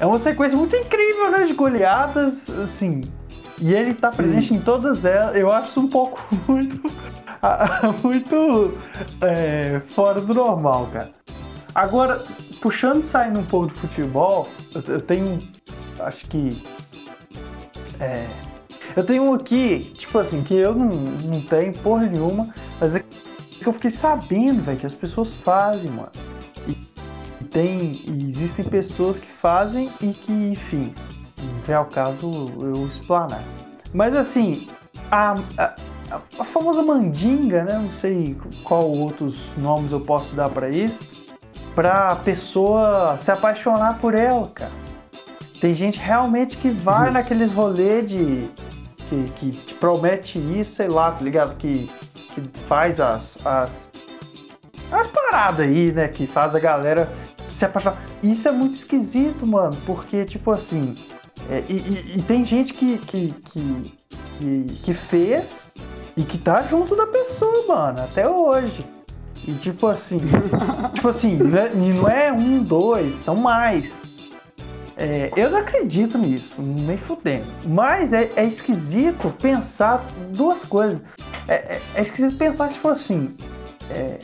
[0.00, 1.44] é uma sequência muito incrível, né?
[1.44, 3.02] De goleadas, assim.
[3.60, 4.16] E ele tá Sim.
[4.16, 5.36] presente em todas elas.
[5.36, 6.80] Eu acho isso um pouco muito.
[8.02, 8.74] muito
[9.20, 11.12] é, fora do normal, cara.
[11.74, 12.22] Agora,
[12.60, 15.38] puxando, saindo um pouco do futebol, eu, tenho.
[16.00, 16.62] Acho que.
[18.00, 18.26] É.
[18.96, 23.00] Eu tenho um aqui, tipo assim, que eu não, não tenho porra nenhuma, mas é
[23.00, 26.12] que eu fiquei sabendo, velho, que as pessoas fazem, mano.
[27.54, 28.02] Tem.
[28.04, 30.92] e existem pessoas que fazem e que, enfim,
[31.38, 33.42] não é o caso eu explanar.
[33.94, 34.68] Mas assim,
[35.08, 35.74] a, a,
[36.40, 37.78] a famosa mandinga, né?
[37.78, 40.98] Não sei qual outros nomes eu posso dar pra isso,
[41.76, 44.72] pra pessoa se apaixonar por ela, cara.
[45.60, 48.50] Tem gente realmente que vai naqueles rolês de.
[49.06, 51.56] Que, que te promete isso, sei lá, tá ligado?
[51.56, 51.88] Que,
[52.34, 53.88] que faz as, as.
[54.90, 56.08] as paradas aí, né?
[56.08, 57.08] Que faz a galera
[57.54, 57.98] se apaixonar.
[58.22, 60.96] Isso é muito esquisito, mano, porque, tipo assim.
[61.50, 63.98] é, e, e- e tem gente que, que, que,
[64.38, 65.66] que, que fez
[66.16, 68.84] e que tá junto da pessoa, mano, até hoje.
[69.46, 70.18] E tipo assim,
[70.94, 73.94] tipo assim, não é- e não é um, dois, são mais.
[74.96, 77.44] É, eu não acredito nisso, nem fudendo.
[77.66, 81.00] Mas é, é esquisito pensar duas coisas.
[81.48, 83.34] É, é- é esquisito pensar, tipo assim,
[83.90, 84.20] é,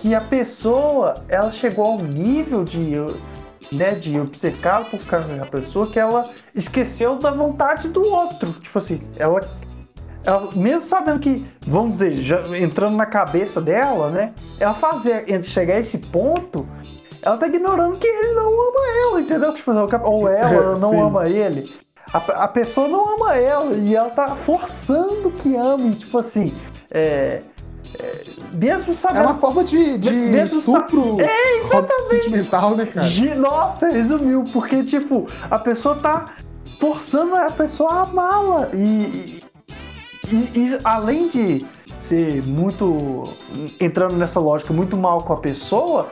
[0.00, 2.96] que a pessoa, ela chegou ao nível de,
[3.70, 8.52] né, de obcecado por a pessoa que ela esqueceu da vontade do outro.
[8.54, 9.40] Tipo assim, ela
[10.24, 14.34] ela, mesmo sabendo que, vamos dizer, já entrando na cabeça dela, né?
[14.58, 16.68] Ela fazer, chegar a esse ponto,
[17.22, 19.54] ela tá ignorando que ele não ama ela, entendeu?
[19.54, 19.72] Tipo,
[20.04, 21.00] ou ela não Sim.
[21.00, 21.74] ama ele.
[22.12, 26.52] A, a pessoa não ama ela e ela tá forçando que ame, tipo assim,
[26.90, 27.40] é,
[27.98, 29.24] é, mesmo É sabendo.
[29.26, 32.04] uma forma de, de Mesmo estupro É, exatamente.
[32.04, 33.08] sentimental, né, cara?
[33.08, 36.34] Gi- Nossa, resumiu, porque, tipo, a pessoa tá
[36.80, 38.68] forçando a pessoa a amá-la.
[38.74, 39.42] E,
[40.30, 41.66] e, e além de
[41.98, 43.34] ser muito.
[43.78, 46.08] entrando nessa lógica muito mal com a pessoa,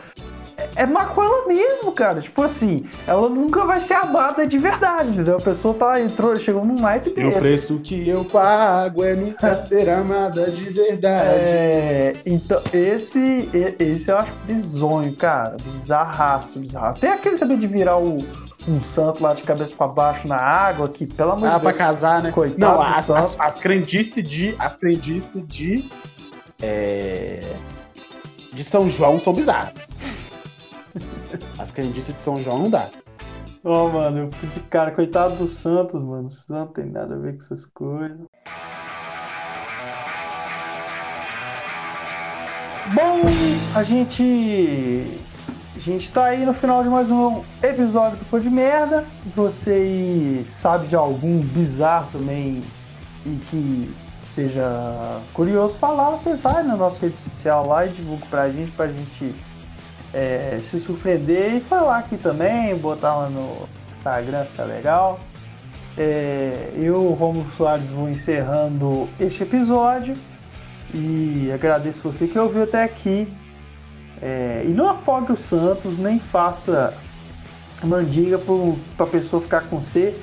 [0.77, 2.21] é- má com ela mesmo, cara.
[2.21, 5.37] Tipo assim, ela nunca vai ser amada de verdade, entendeu?
[5.37, 7.39] A pessoa tá, entrou, chegou num naipe E o desse.
[7.41, 11.29] preço que eu pago é nunca ser amada de verdade.
[11.35, 13.49] É, então, esse,
[13.79, 15.57] esse eu acho bizonho, cara.
[15.63, 17.01] Bizarraço, bizarraço.
[17.01, 18.19] Tem aquele também de virar o,
[18.67, 21.71] um santo lá de cabeça pra baixo na água, que pelo amor Ah, de pra
[21.71, 21.77] Deus.
[21.79, 22.31] casar, né?
[22.33, 24.55] Coitado Não, as, as, as crendices de.
[24.59, 25.89] As crendices de.
[26.61, 27.55] é,
[28.53, 29.73] de São João são bizarras.
[31.59, 32.89] As crendices de São João não dá.
[33.65, 36.29] Ô, mano, eu fui de cara, coitado do Santos, mano.
[36.29, 38.19] O Santos não tem nada a ver com essas coisas.
[42.95, 43.21] Bom,
[43.75, 45.05] a gente.
[45.77, 49.05] A gente tá aí no final de mais um episódio do Pô de Merda.
[49.37, 52.63] Você sabe de algum bizarro também
[53.25, 58.51] e que seja curioso falar, você vai na nossa rede social lá e divulga pra
[58.51, 59.35] gente, pra gente
[60.13, 65.21] é, se surpreender e falar aqui também, botar lá no Instagram, fica legal.
[65.97, 70.17] É, eu, Romulo Soares, vou encerrando este episódio
[70.95, 73.29] e agradeço você que ouviu até aqui.
[74.21, 76.95] É, e não afogue o Santos, nem faça
[77.83, 80.19] mandiga para a pessoa ficar com você,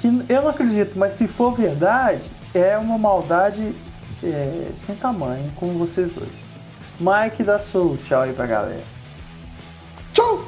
[0.00, 2.22] que eu não acredito, mas se for verdade,
[2.54, 3.74] é uma maldade
[4.22, 6.48] é, sem tamanho com vocês dois.
[7.00, 8.97] Mike, dá seu tchau aí pra galera.
[10.18, 10.44] Tchau!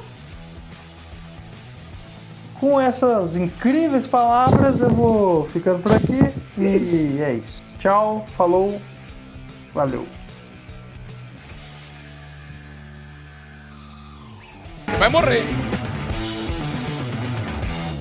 [2.58, 6.18] Com essas incríveis palavras, eu vou ficando por aqui
[6.58, 7.62] e é isso.
[7.78, 8.82] Tchau, falou,
[9.72, 10.04] valeu.
[14.98, 15.44] Vai morrer.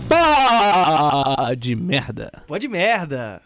[0.09, 2.32] Pá de merda.
[2.47, 3.43] Pode merda.